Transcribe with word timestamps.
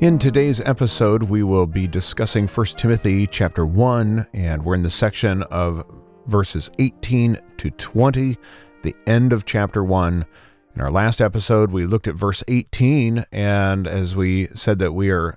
In 0.00 0.20
today's 0.20 0.60
episode, 0.60 1.24
we 1.24 1.42
will 1.42 1.66
be 1.66 1.88
discussing 1.88 2.46
1 2.46 2.66
Timothy 2.76 3.26
chapter 3.26 3.66
1, 3.66 4.28
and 4.32 4.64
we're 4.64 4.76
in 4.76 4.84
the 4.84 4.90
section 4.90 5.42
of 5.42 5.84
verses 6.26 6.70
18 6.78 7.36
to 7.56 7.70
20, 7.72 8.38
the 8.84 8.94
end 9.08 9.32
of 9.32 9.44
chapter 9.44 9.82
1. 9.82 10.24
In 10.76 10.80
our 10.80 10.88
last 10.88 11.20
episode, 11.20 11.72
we 11.72 11.84
looked 11.84 12.06
at 12.06 12.14
verse 12.14 12.44
18, 12.46 13.24
and 13.32 13.88
as 13.88 14.14
we 14.14 14.46
said 14.54 14.78
that 14.78 14.92
we 14.92 15.10
are 15.10 15.36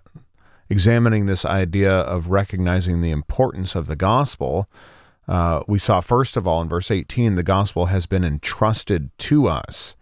examining 0.70 1.26
this 1.26 1.44
idea 1.44 1.92
of 1.92 2.28
recognizing 2.28 3.02
the 3.02 3.10
importance 3.10 3.74
of 3.74 3.88
the 3.88 3.96
gospel, 3.96 4.70
uh, 5.28 5.64
we 5.68 5.80
saw, 5.80 6.02
first 6.02 6.38
of 6.38 6.46
all, 6.46 6.62
in 6.62 6.70
verse 6.70 6.92
18, 6.92 7.34
the 7.34 7.42
gospel 7.42 7.88
has 7.88 8.06
been 8.06 8.24
entrusted 8.24 9.10
to 9.18 9.48
us. 9.48 9.96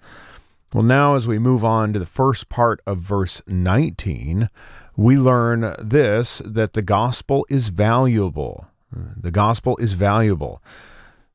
Well, 0.73 0.83
now, 0.83 1.15
as 1.15 1.25
we 1.25 1.39
move 1.39 1.63
on 1.63 1.93
to 1.93 1.99
the 1.99 2.05
first 2.05 2.47
part 2.47 2.79
of 2.85 2.99
verse 2.99 3.41
19, 3.47 4.49
we 4.95 5.17
learn 5.17 5.73
this 5.79 6.43
that 6.45 6.73
the 6.73 6.83
gospel 6.83 7.45
is 7.49 7.69
valuable. 7.69 8.67
The 8.91 9.31
gospel 9.31 9.77
is 9.77 9.93
valuable. 9.93 10.61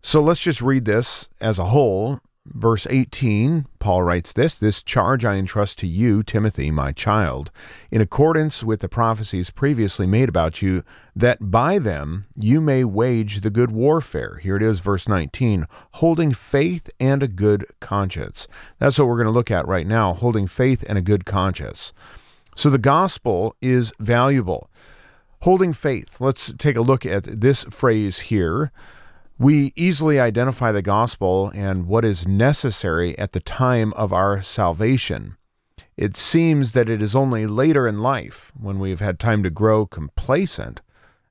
So 0.01 0.23
let's 0.23 0.41
just 0.41 0.61
read 0.61 0.85
this 0.85 1.29
as 1.41 1.59
a 1.59 1.67
whole 1.67 2.21
Verse 2.47 2.87
18, 2.91 3.67
Paul 3.79 4.03
writes 4.03 4.35
this 4.35 4.59
This 4.59 4.83
charge 4.83 5.25
I 5.25 5.37
entrust 5.37 5.79
to 5.79 5.87
you, 5.87 6.23
Timothy, 6.23 6.71
my 6.71 6.93
child, 6.93 7.51
in 7.91 8.03
accordance 8.03 8.63
with 8.63 8.81
the 8.81 8.89
prophecies 8.89 9.49
previously 9.49 10.07
made 10.07 10.29
about 10.29 10.61
you, 10.61 10.83
that 11.17 11.51
by 11.51 11.79
them 11.79 12.27
you 12.37 12.61
may 12.61 12.85
wage 12.85 13.41
the 13.41 13.49
good 13.49 13.71
warfare. 13.71 14.37
Here 14.43 14.57
it 14.57 14.63
is, 14.63 14.81
verse 14.81 15.09
19, 15.09 15.65
holding 15.93 16.35
faith 16.35 16.91
and 17.01 17.23
a 17.23 17.29
good 17.29 17.65
conscience. 17.81 18.47
That's 18.79 18.99
what 18.99 19.09
we're 19.09 19.17
going 19.17 19.25
to 19.25 19.31
look 19.31 19.51
at 19.51 19.67
right 19.67 19.87
now, 19.87 20.13
holding 20.13 20.47
faith 20.47 20.85
and 20.87 20.99
a 20.99 21.03
good 21.03 21.25
conscience. 21.25 21.95
So 22.55 22.69
the 22.69 22.79
gospel 22.79 23.57
is 23.63 23.95
valuable. 23.99 24.69
Holding 25.41 25.73
faith. 25.73 26.21
Let's 26.21 26.53
take 26.59 26.77
a 26.77 26.83
look 26.83 27.07
at 27.07 27.25
this 27.41 27.65
phrase 27.65 28.21
here. 28.21 28.71
We 29.39 29.73
easily 29.75 30.21
identify 30.21 30.71
the 30.71 30.81
gospel 30.81 31.51
and 31.55 31.89
what 31.89 32.05
is 32.05 32.27
necessary 32.27 33.19
at 33.19 33.33
the 33.33 33.41
time 33.41 33.93
of 33.95 34.13
our 34.13 34.41
salvation. 34.43 35.37
It 35.97 36.17
seems 36.17 36.71
that 36.73 36.89
it 36.89 37.03
is 37.03 37.17
only 37.17 37.45
later 37.45 37.89
in 37.89 38.01
life, 38.01 38.53
when 38.59 38.79
we've 38.79 39.01
had 39.01 39.19
time 39.19 39.43
to 39.43 39.51
grow 39.51 39.87
complacent 39.87 40.83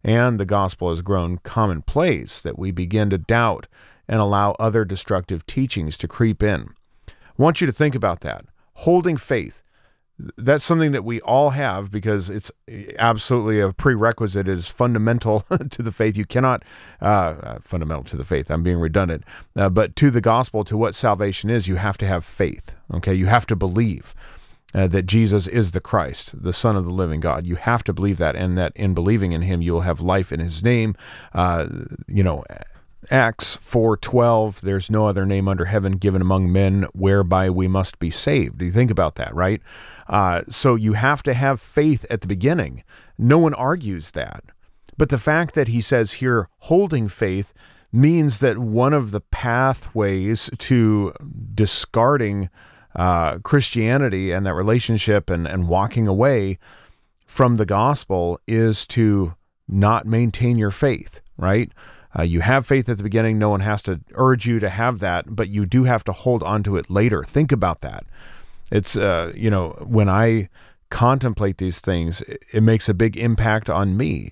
and 0.04 0.38
the 0.38 0.46
gospel 0.46 0.90
has 0.90 1.02
grown 1.02 1.38
commonplace, 1.44 2.42
that 2.42 2.60
we 2.60 2.72
begin 2.72 3.10
to 3.10 3.18
doubt 3.18 3.68
and 4.06 4.20
allow 4.20 4.52
other 4.60 4.84
destructive 4.84 5.46
teachings 5.46 5.98
to 5.98 6.08
creep 6.10 6.44
in. 6.44 6.74
I 7.08 7.14
want 7.38 7.62
you 7.62 7.68
to 7.68 7.74
think 7.74 7.96
about 7.96 8.20
that. 8.20 8.44
Holding 8.74 9.16
faith 9.16 9.63
that's 10.20 10.64
something 10.64 10.92
that 10.92 11.04
we 11.04 11.20
all 11.22 11.52
have 11.52 11.92
because 11.92 12.30
it's 12.30 12.52
absolutely 13.00 13.60
a 13.60 13.74
prerequisite. 13.74 14.48
It 14.48 14.58
is 14.58 14.68
fundamental 14.68 15.42
to 15.70 15.82
the 15.82 15.92
faith. 15.92 16.16
You 16.16 16.26
cannot, 16.26 16.64
uh, 17.02 17.06
uh, 17.06 17.60
fundamental 17.62 18.04
to 18.06 18.18
the 18.18 18.24
faith, 18.24 18.52
I'm 18.52 18.64
being 18.64 18.80
redundant, 18.80 19.24
uh, 19.56 19.70
but 19.70 19.96
to 19.98 20.12
the 20.12 20.22
gospel, 20.22 20.64
to 20.66 20.78
what 20.78 20.96
salvation 20.96 21.50
is, 21.50 21.68
you 21.68 21.78
have 21.78 21.98
to 22.00 22.08
have 22.08 22.24
faith. 22.24 22.76
Okay. 22.94 23.14
You 23.14 23.26
have 23.28 23.46
to 23.48 23.56
believe. 23.56 24.14
Uh, 24.76 24.88
that 24.88 25.04
Jesus 25.04 25.46
is 25.46 25.70
the 25.70 25.80
Christ, 25.80 26.42
the 26.42 26.52
Son 26.52 26.76
of 26.76 26.84
the 26.84 26.90
living 26.90 27.20
God. 27.20 27.46
You 27.46 27.58
have 27.58 27.84
to 27.84 27.94
believe 27.94 28.18
that, 28.18 28.36
and 28.36 28.58
that 28.58 28.72
in 28.76 28.96
believing 28.96 29.32
in 29.32 29.44
Him, 29.44 29.62
you 29.62 29.72
will 29.72 29.82
have 29.82 30.02
life 30.02 30.32
in 30.32 30.40
His 30.40 30.64
name. 30.64 30.96
Uh, 31.32 31.68
you 32.08 32.24
know, 32.24 32.44
Acts 33.12 33.58
4:12 33.58 34.62
there's 34.62 34.90
no 34.90 35.06
other 35.06 35.26
name 35.26 35.48
under 35.48 35.66
heaven 35.66 35.98
given 35.98 36.22
among 36.22 36.52
men 36.52 36.88
whereby 36.94 37.50
we 37.50 37.68
must 37.68 38.00
be 38.00 38.10
saved. 38.10 38.58
Do 38.58 38.66
you 38.66 38.72
think 38.72 38.90
about 38.90 39.14
that, 39.16 39.34
right? 39.36 39.62
Uh, 40.08 40.42
so 40.50 40.76
you 40.76 40.94
have 40.94 41.24
to 41.24 41.34
have 41.34 41.62
faith 41.62 42.06
at 42.10 42.22
the 42.22 42.28
beginning. 42.28 42.84
No 43.18 43.38
one 43.38 43.54
argues 43.54 44.12
that. 44.12 44.44
But 44.98 45.10
the 45.10 45.18
fact 45.18 45.56
that 45.56 45.70
he 45.70 45.82
says 45.82 46.14
here 46.14 46.50
holding 46.60 47.08
faith 47.08 47.54
means 47.92 48.40
that 48.40 48.58
one 48.58 48.94
of 48.94 49.12
the 49.12 49.22
pathways 49.22 50.50
to 50.58 51.14
discarding 51.54 52.50
uh, 52.96 53.40
Christianity 53.40 54.32
and 54.32 54.46
that 54.46 54.54
relationship 54.54 55.30
and, 55.30 55.48
and 55.48 55.68
walking 55.68 56.08
away 56.08 56.60
from 57.26 57.56
the 57.56 57.66
gospel 57.66 58.40
is 58.48 58.86
to 58.88 59.36
not 59.68 60.06
maintain 60.06 60.58
your 60.58 60.72
faith, 60.72 61.22
right? 61.38 61.72
Uh, 62.18 62.22
you 62.24 62.42
have 62.42 62.68
faith 62.68 62.88
at 62.90 62.98
the 62.98 63.04
beginning. 63.04 63.40
No 63.40 63.50
one 63.50 63.62
has 63.62 63.82
to 63.84 64.02
urge 64.14 64.46
you 64.46 64.60
to 64.60 64.70
have 64.70 65.00
that, 65.00 65.36
but 65.36 65.50
you 65.50 65.66
do 65.66 65.86
have 65.86 66.04
to 66.04 66.12
hold 66.12 66.44
on 66.44 66.62
to 66.64 66.78
it 66.78 66.90
later. 66.90 67.24
Think 67.24 67.52
about 67.52 67.82
that. 67.82 68.06
It's, 68.74 68.98
uh, 68.98 69.32
you 69.36 69.52
know, 69.52 69.70
when 69.86 70.10
I 70.10 70.50
contemplate 70.90 71.60
these 71.60 71.80
things, 71.80 72.22
it 72.22 72.64
makes 72.64 72.90
a 72.90 72.94
big 72.96 73.16
impact 73.16 73.70
on 73.70 73.96
me 73.96 74.32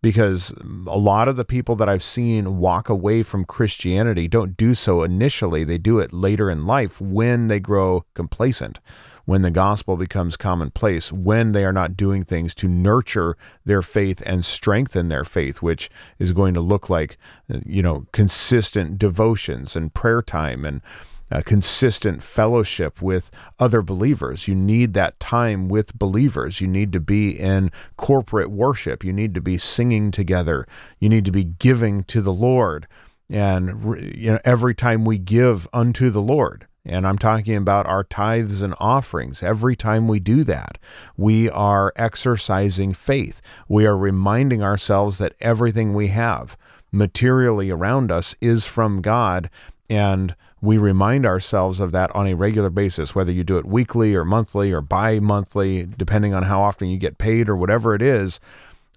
because 0.00 0.54
a 0.86 0.96
lot 0.96 1.26
of 1.26 1.34
the 1.34 1.44
people 1.44 1.74
that 1.74 1.88
I've 1.88 2.02
seen 2.02 2.58
walk 2.58 2.88
away 2.88 3.24
from 3.24 3.44
Christianity 3.44 4.28
don't 4.28 4.56
do 4.56 4.74
so 4.74 5.02
initially. 5.02 5.64
They 5.64 5.76
do 5.76 5.98
it 5.98 6.12
later 6.12 6.48
in 6.48 6.66
life 6.66 7.00
when 7.00 7.48
they 7.48 7.58
grow 7.58 8.04
complacent 8.14 8.78
when 9.24 9.42
the 9.42 9.50
gospel 9.50 9.96
becomes 9.96 10.36
commonplace, 10.36 11.12
when 11.12 11.52
they 11.52 11.64
are 11.64 11.72
not 11.72 11.96
doing 11.96 12.24
things 12.24 12.52
to 12.52 12.66
nurture 12.66 13.36
their 13.64 13.80
faith 13.80 14.20
and 14.26 14.44
strengthen 14.44 15.08
their 15.08 15.24
faith, 15.24 15.62
which 15.62 15.88
is 16.18 16.32
going 16.32 16.52
to 16.52 16.60
look 16.60 16.90
like, 16.90 17.16
you 17.64 17.80
know, 17.80 18.06
consistent 18.10 18.98
devotions 18.98 19.76
and 19.76 19.94
prayer 19.94 20.20
time 20.20 20.64
and 20.64 20.82
uh, 21.30 21.42
consistent 21.44 22.22
fellowship 22.22 23.00
with 23.00 23.30
other 23.58 23.82
believers. 23.82 24.48
You 24.48 24.54
need 24.54 24.94
that 24.94 25.20
time 25.20 25.68
with 25.68 25.98
believers. 25.98 26.60
You 26.60 26.66
need 26.66 26.92
to 26.92 27.00
be 27.00 27.30
in 27.30 27.70
corporate 27.96 28.50
worship. 28.50 29.04
You 29.04 29.12
need 29.12 29.34
to 29.34 29.40
be 29.40 29.58
singing 29.58 30.10
together. 30.10 30.66
You 30.98 31.08
need 31.08 31.24
to 31.24 31.32
be 31.32 31.44
giving 31.44 32.04
to 32.04 32.20
the 32.20 32.32
Lord. 32.32 32.86
And 33.28 33.96
you 34.14 34.32
know, 34.32 34.38
every 34.44 34.74
time 34.74 35.04
we 35.04 35.18
give 35.18 35.68
unto 35.72 36.10
the 36.10 36.22
Lord, 36.22 36.66
and 36.84 37.06
I'm 37.06 37.18
talking 37.18 37.56
about 37.56 37.86
our 37.86 38.02
tithes 38.02 38.62
and 38.62 38.74
offerings. 38.80 39.42
Every 39.42 39.76
time 39.76 40.08
we 40.08 40.18
do 40.18 40.44
that, 40.44 40.78
we 41.16 41.50
are 41.50 41.92
exercising 41.94 42.94
faith. 42.94 43.42
We 43.68 43.86
are 43.86 43.96
reminding 43.96 44.62
ourselves 44.62 45.18
that 45.18 45.34
everything 45.40 45.92
we 45.92 46.08
have 46.08 46.56
materially 46.90 47.70
around 47.70 48.10
us 48.10 48.34
is 48.40 48.66
from 48.66 49.02
God. 49.02 49.50
And 49.88 50.34
we 50.62 50.76
remind 50.76 51.24
ourselves 51.24 51.80
of 51.80 51.92
that 51.92 52.14
on 52.14 52.26
a 52.26 52.34
regular 52.34 52.70
basis, 52.70 53.14
whether 53.14 53.32
you 53.32 53.44
do 53.44 53.58
it 53.58 53.66
weekly 53.66 54.14
or 54.14 54.24
monthly 54.24 54.72
or 54.72 54.80
bi 54.80 55.18
monthly, 55.18 55.86
depending 55.86 56.34
on 56.34 56.44
how 56.44 56.60
often 56.60 56.88
you 56.88 56.98
get 56.98 57.18
paid 57.18 57.48
or 57.48 57.56
whatever 57.56 57.94
it 57.94 58.02
is. 58.02 58.40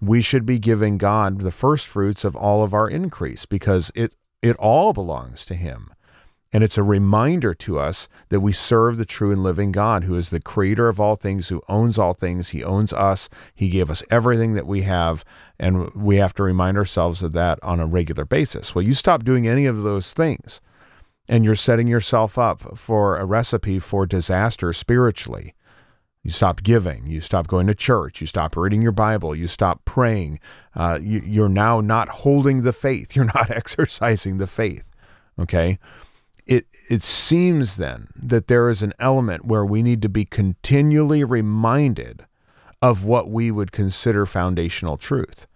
We 0.02 0.22
should 0.22 0.46
be 0.46 0.60
giving 0.60 0.98
God 0.98 1.42
the 1.42 1.52
first 1.52 1.88
fruits 1.88 2.26
of 2.26 2.36
all 2.36 2.64
of 2.64 2.74
our 2.74 2.90
increase 2.90 3.46
because 3.46 3.92
it, 3.96 4.16
it 4.42 4.58
all 4.58 4.92
belongs 4.92 5.46
to 5.46 5.56
Him. 5.56 5.94
And 6.54 6.64
it's 6.64 6.78
a 6.78 6.84
reminder 6.84 7.56
to 7.56 7.80
us 7.80 8.08
that 8.30 8.42
we 8.42 8.52
serve 8.52 8.98
the 8.98 9.06
true 9.06 9.32
and 9.32 9.42
living 9.42 9.72
God, 9.72 10.04
who 10.04 10.16
is 10.16 10.30
the 10.30 10.40
creator 10.40 10.88
of 10.88 11.00
all 11.00 11.16
things, 11.16 11.50
who 11.50 11.64
owns 11.68 11.98
all 11.98 12.14
things. 12.14 12.50
He 12.50 12.64
owns 12.64 12.94
us. 12.94 13.28
He 13.56 13.70
gave 13.70 13.90
us 13.90 14.04
everything 14.12 14.54
that 14.54 14.68
we 14.68 14.84
have. 14.84 15.26
And 15.58 15.92
we 15.96 16.18
have 16.18 16.36
to 16.36 16.44
remind 16.44 16.78
ourselves 16.78 17.24
of 17.24 17.32
that 17.32 17.58
on 17.64 17.80
a 17.80 17.88
regular 17.88 18.24
basis. 18.24 18.76
Well, 18.76 18.84
you 18.84 18.94
stop 18.94 19.24
doing 19.24 19.48
any 19.48 19.66
of 19.66 19.82
those 19.82 20.14
things, 20.14 20.62
and 21.28 21.44
you're 21.44 21.56
setting 21.56 21.88
yourself 21.88 22.38
up 22.38 22.78
for 22.78 23.18
a 23.18 23.26
recipe 23.26 23.80
for 23.80 24.06
disaster 24.06 24.74
spiritually. 24.74 25.54
You 26.22 26.32
stop 26.32 26.64
giving. 26.64 27.06
You 27.08 27.22
stop 27.22 27.48
going 27.48 27.68
to 27.68 27.76
church. 27.76 28.22
You 28.22 28.28
stop 28.28 28.56
reading 28.56 28.82
your 28.82 28.94
Bible. 28.94 29.36
You 29.36 29.48
stop 29.48 29.84
praying. 29.84 30.40
Uh, 30.76 31.00
you, 31.02 31.22
you're 31.26 31.50
now 31.50 31.82
not 31.82 32.10
holding 32.10 32.62
the 32.62 32.74
faith. 32.74 33.14
You're 33.16 33.26
not 33.26 33.52
exercising 33.52 34.38
the 34.38 34.48
faith. 34.48 34.90
Okay 35.38 35.80
it 36.46 36.66
it 36.90 37.04
seems 37.04 37.78
then 37.78 38.08
that 38.16 38.48
there 38.48 38.70
is 38.70 38.82
an 38.82 38.94
element 39.00 39.46
where 39.46 39.66
we 39.66 39.82
need 39.82 40.02
to 40.02 40.10
be 40.10 40.26
continually 40.26 41.24
reminded 41.24 42.26
of 42.82 43.06
what 43.06 43.30
we 43.30 43.50
would 43.50 43.72
consider 43.72 44.26
foundational 44.26 44.98
truth. 44.98 45.48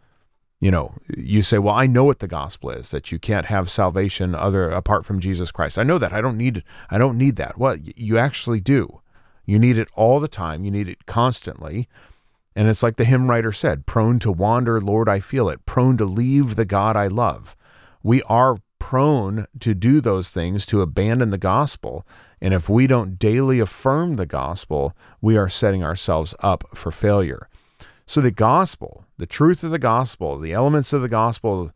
You 0.60 0.72
know, 0.72 0.96
you 1.16 1.44
say, 1.44 1.60
"Well, 1.60 1.76
I 1.76 1.86
know 1.86 2.04
what 2.04 2.20
the 2.20 2.28
gospel 2.28 2.72
is 2.72 2.90
that 2.90 3.12
you 3.12 3.20
can't 3.20 3.46
have 3.46 3.70
salvation 3.70 4.34
other 4.34 4.70
apart 4.70 5.06
from 5.06 5.20
Jesus 5.20 5.52
Christ." 5.52 5.78
I 5.78 5.84
know 5.84 6.00
that. 6.00 6.14
I 6.14 6.22
don't 6.22 6.38
need 6.38 6.64
I 6.90 6.98
don't 6.98 7.18
need 7.18 7.36
that. 7.36 7.58
Well, 7.58 7.78
you 7.78 8.18
actually 8.18 8.60
do. 8.60 9.02
You 9.46 9.60
need 9.60 9.78
it 9.78 9.88
all 9.94 10.20
the 10.20 10.28
time. 10.28 10.66
You 10.66 10.72
need 10.72 10.90
it 10.90 11.06
constantly. 11.06 11.88
And 12.56 12.68
it's 12.68 12.82
like 12.82 12.96
the 12.96 13.06
hymn 13.06 13.30
writer 13.30 13.52
said 13.52 13.86
prone 13.86 14.18
to 14.20 14.32
wander, 14.32 14.82
Lord, 14.82 15.08
I 15.08 15.20
feel 15.20 15.48
it, 15.48 15.66
prone 15.68 15.96
to 15.98 16.06
leave 16.06 16.56
the 16.56 16.66
God 16.66 16.96
I 16.96 17.06
love. 17.06 17.56
We 18.02 18.24
are 18.24 18.58
prone 18.80 19.46
to 19.60 19.76
do 19.76 20.02
those 20.02 20.32
things, 20.32 20.66
to 20.68 20.82
abandon 20.82 21.30
the 21.30 21.38
gospel. 21.38 22.06
And 22.42 22.56
if 22.56 22.68
we 22.68 22.88
don't 22.88 23.20
daily 23.20 23.60
affirm 23.60 24.16
the 24.16 24.26
gospel, 24.26 24.96
we 25.22 25.38
are 25.38 25.50
setting 25.50 25.84
ourselves 25.84 26.34
up 26.40 26.64
for 26.74 26.92
failure. 26.92 27.48
So 28.08 28.22
the 28.22 28.32
gospel, 28.32 29.06
the 29.18 29.26
truth 29.26 29.64
of 29.64 29.72
the 29.72 29.78
gospel, 29.78 30.40
the 30.40 30.54
elements 30.54 30.94
of 30.94 31.02
the 31.02 31.10
gospel, 31.10 31.72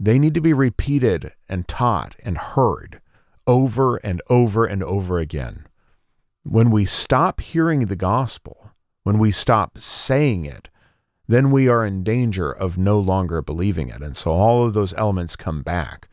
they 0.00 0.18
need 0.18 0.34
to 0.34 0.40
be 0.40 0.52
repeated 0.52 1.32
and 1.48 1.68
taught 1.68 2.16
and 2.24 2.36
heard 2.36 3.00
over 3.46 3.96
and 3.98 4.20
over 4.28 4.66
and 4.66 4.82
over 4.82 5.20
again. 5.20 5.66
When 6.42 6.72
we 6.72 6.86
stop 6.86 7.40
hearing 7.40 7.86
the 7.86 7.96
gospel, 7.96 8.72
when 9.04 9.18
we 9.18 9.30
stop 9.30 9.78
saying 9.78 10.44
it, 10.44 10.68
then 11.28 11.52
we 11.52 11.68
are 11.68 11.86
in 11.86 12.02
danger 12.02 12.50
of 12.50 12.76
no 12.76 12.98
longer 12.98 13.40
believing 13.40 13.88
it. 13.88 14.02
And 14.02 14.16
so 14.16 14.32
all 14.32 14.66
of 14.66 14.74
those 14.74 14.92
elements 14.94 15.36
come 15.36 15.62
back. 15.62 16.08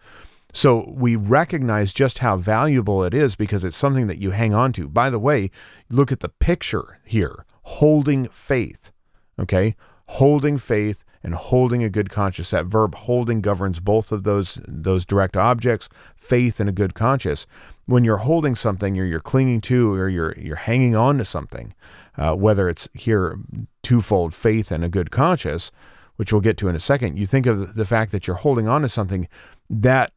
So 0.54 0.94
we 0.96 1.16
recognize 1.16 1.94
just 1.94 2.20
how 2.20 2.38
valuable 2.38 3.04
it 3.04 3.16
is 3.16 3.36
because 3.36 3.66
it's 3.66 3.76
something 3.76 4.06
that 4.06 4.20
you 4.20 4.32
hang 4.32 4.54
on 4.54 4.72
to. 4.74 4.88
By 4.88 5.10
the 5.10 5.18
way, 5.18 5.50
look 5.90 6.12
at 6.12 6.20
the 6.20 6.30
picture 6.30 7.00
here 7.04 7.46
holding 7.64 8.28
faith. 8.28 8.92
Okay? 9.40 9.76
Holding 10.08 10.58
faith 10.58 11.04
and 11.24 11.34
holding 11.36 11.84
a 11.84 11.90
good 11.90 12.10
conscience. 12.10 12.52
That 12.52 12.66
verb 12.66 12.96
holding 12.96 13.42
governs 13.42 13.80
both 13.80 14.12
of 14.12 14.24
those 14.24 14.60
those 14.68 15.06
direct 15.06 15.38
objects, 15.38 15.90
faith 16.16 16.60
and 16.60 16.70
a 16.70 16.74
good 16.74 16.94
conscience. 16.94 17.48
When 17.86 18.04
you're 18.04 18.18
holding 18.18 18.56
something 18.56 19.00
or 19.00 19.06
you're 19.06 19.20
clinging 19.20 19.62
to 19.62 19.94
or 19.94 20.10
you're 20.10 20.34
you're 20.38 20.56
hanging 20.58 20.96
on 20.96 21.18
to 21.18 21.26
something, 21.26 21.74
uh, 22.18 22.36
whether 22.36 22.68
it's 22.70 22.90
here 22.94 23.40
twofold 23.82 24.34
faith 24.34 24.72
and 24.72 24.84
a 24.84 24.90
good 24.90 25.12
conscience, 25.12 25.72
which 26.18 26.32
we'll 26.32 26.42
get 26.42 26.58
to 26.58 26.68
in 26.68 26.76
a 26.76 26.80
second, 26.80 27.18
you 27.18 27.26
think 27.26 27.46
of 27.46 27.76
the 27.76 27.86
fact 27.86 28.12
that 28.12 28.28
you're 28.28 28.38
holding 28.38 28.68
on 28.68 28.82
to 28.82 28.90
something 28.90 29.28
that 29.70 30.12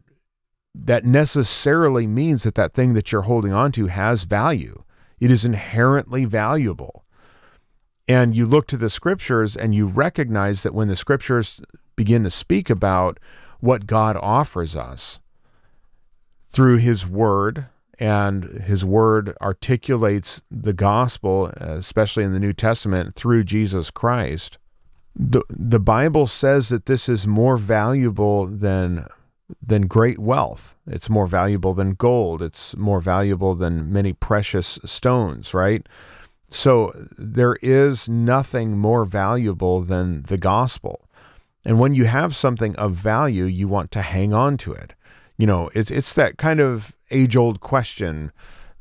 that 0.74 1.04
necessarily 1.04 2.06
means 2.06 2.42
that 2.42 2.54
that 2.56 2.74
thing 2.74 2.92
that 2.94 3.10
you're 3.10 3.22
holding 3.22 3.52
on 3.52 3.72
to 3.72 3.86
has 3.86 4.24
value. 4.24 4.82
It 5.18 5.30
is 5.30 5.44
inherently 5.44 6.26
valuable. 6.26 7.05
And 8.08 8.36
you 8.36 8.46
look 8.46 8.66
to 8.68 8.76
the 8.76 8.90
scriptures 8.90 9.56
and 9.56 9.74
you 9.74 9.86
recognize 9.86 10.62
that 10.62 10.74
when 10.74 10.88
the 10.88 10.96
scriptures 10.96 11.60
begin 11.96 12.22
to 12.24 12.30
speak 12.30 12.70
about 12.70 13.18
what 13.60 13.86
God 13.86 14.16
offers 14.16 14.76
us 14.76 15.18
through 16.48 16.76
his 16.76 17.06
word, 17.06 17.66
and 17.98 18.44
his 18.44 18.84
word 18.84 19.34
articulates 19.40 20.42
the 20.50 20.72
gospel, 20.72 21.46
especially 21.46 22.24
in 22.24 22.32
the 22.32 22.40
New 22.40 22.52
Testament, 22.52 23.14
through 23.14 23.44
Jesus 23.44 23.90
Christ. 23.90 24.58
The, 25.14 25.42
the 25.48 25.80
Bible 25.80 26.26
says 26.26 26.68
that 26.68 26.86
this 26.86 27.08
is 27.08 27.26
more 27.26 27.56
valuable 27.56 28.46
than 28.46 29.06
than 29.64 29.86
great 29.86 30.18
wealth. 30.18 30.74
It's 30.88 31.08
more 31.08 31.28
valuable 31.28 31.72
than 31.72 31.92
gold. 31.92 32.42
It's 32.42 32.76
more 32.76 33.00
valuable 33.00 33.54
than 33.54 33.92
many 33.92 34.12
precious 34.12 34.76
stones, 34.84 35.54
right? 35.54 35.86
So 36.48 36.92
there 37.18 37.56
is 37.60 38.08
nothing 38.08 38.78
more 38.78 39.04
valuable 39.04 39.80
than 39.80 40.22
the 40.22 40.38
gospel. 40.38 41.08
And 41.64 41.80
when 41.80 41.94
you 41.94 42.04
have 42.04 42.36
something 42.36 42.76
of 42.76 42.92
value, 42.92 43.44
you 43.44 43.66
want 43.66 43.90
to 43.92 44.02
hang 44.02 44.32
on 44.32 44.56
to 44.58 44.72
it. 44.72 44.92
You 45.36 45.46
know, 45.46 45.68
it's 45.74 45.90
it's 45.90 46.14
that 46.14 46.38
kind 46.38 46.60
of 46.60 46.96
age-old 47.10 47.60
question 47.60 48.32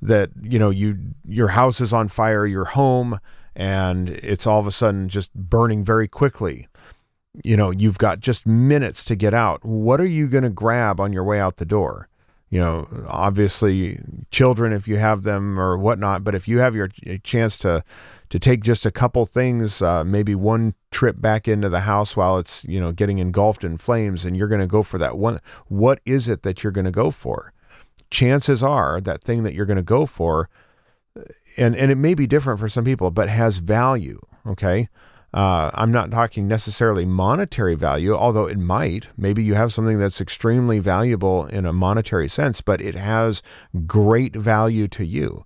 that, 0.01 0.29
you 0.41 0.59
know, 0.59 0.69
you 0.69 0.97
your 1.27 1.49
house 1.49 1.81
is 1.81 1.91
on 1.91 2.07
fire, 2.07 2.45
your 2.45 2.65
home, 2.65 3.19
and 3.55 4.09
it's 4.09 4.45
all 4.45 4.59
of 4.59 4.67
a 4.67 4.71
sudden 4.71 5.09
just 5.09 5.33
burning 5.33 5.83
very 5.83 6.07
quickly. 6.07 6.67
You 7.43 7.57
know, 7.57 7.71
you've 7.71 7.97
got 7.97 8.19
just 8.19 8.45
minutes 8.45 9.03
to 9.05 9.15
get 9.15 9.33
out. 9.33 9.65
What 9.65 9.99
are 9.99 10.05
you 10.05 10.27
going 10.27 10.43
to 10.43 10.49
grab 10.49 10.99
on 10.99 11.11
your 11.11 11.23
way 11.23 11.39
out 11.39 11.57
the 11.57 11.65
door? 11.65 12.07
You 12.55 12.61
know, 12.61 12.87
obviously 13.09 13.99
children 14.31 14.71
if 14.71 14.87
you 14.87 14.95
have 14.95 15.23
them 15.23 15.59
or 15.59 15.77
whatnot. 15.77 16.23
But 16.23 16.35
if 16.35 16.47
you 16.47 16.59
have 16.59 16.73
your 16.73 16.87
chance 17.21 17.57
to 17.59 17.83
to 18.29 18.39
take 18.39 18.63
just 18.63 18.85
a 18.85 18.91
couple 18.91 19.25
things, 19.25 19.81
uh, 19.81 20.05
maybe 20.05 20.35
one 20.35 20.73
trip 20.89 21.19
back 21.19 21.49
into 21.49 21.67
the 21.67 21.81
house 21.81 22.15
while 22.15 22.37
it's 22.37 22.63
you 22.63 22.79
know 22.79 22.93
getting 22.93 23.19
engulfed 23.19 23.65
in 23.65 23.75
flames, 23.77 24.23
and 24.23 24.37
you're 24.37 24.47
going 24.47 24.61
to 24.61 24.67
go 24.67 24.83
for 24.83 24.97
that 24.97 25.17
one. 25.17 25.39
What 25.67 25.99
is 26.05 26.29
it 26.29 26.43
that 26.43 26.63
you're 26.63 26.71
going 26.71 26.85
to 26.85 26.91
go 26.91 27.11
for? 27.11 27.51
Chances 28.09 28.63
are 28.63 29.01
that 29.01 29.21
thing 29.21 29.43
that 29.43 29.53
you're 29.53 29.65
going 29.65 29.75
to 29.75 29.83
go 29.83 30.05
for, 30.05 30.49
and 31.57 31.75
and 31.75 31.91
it 31.91 31.97
may 31.97 32.13
be 32.13 32.25
different 32.25 32.61
for 32.61 32.69
some 32.69 32.85
people, 32.85 33.11
but 33.11 33.27
has 33.27 33.57
value. 33.57 34.21
Okay. 34.47 34.87
Uh, 35.35 35.69
I'm 35.73 35.91
not 35.91 36.11
talking 36.11 36.47
necessarily 36.47 37.03
monetary 37.03 37.75
value, 37.75 38.15
although 38.15 38.47
it 38.47 38.57
might. 38.57 39.09
Maybe 39.17 39.43
you 39.43 39.55
have 39.55 39.73
something 39.73 39.99
that's 39.99 40.21
extremely 40.21 40.79
valuable 40.79 41.45
in 41.47 41.65
a 41.65 41.73
monetary 41.73 42.29
sense, 42.29 42.61
but 42.61 42.79
it 42.81 42.95
has 42.95 43.43
great 43.85 44.33
value 44.33 44.87
to 44.87 45.05
you. 45.05 45.45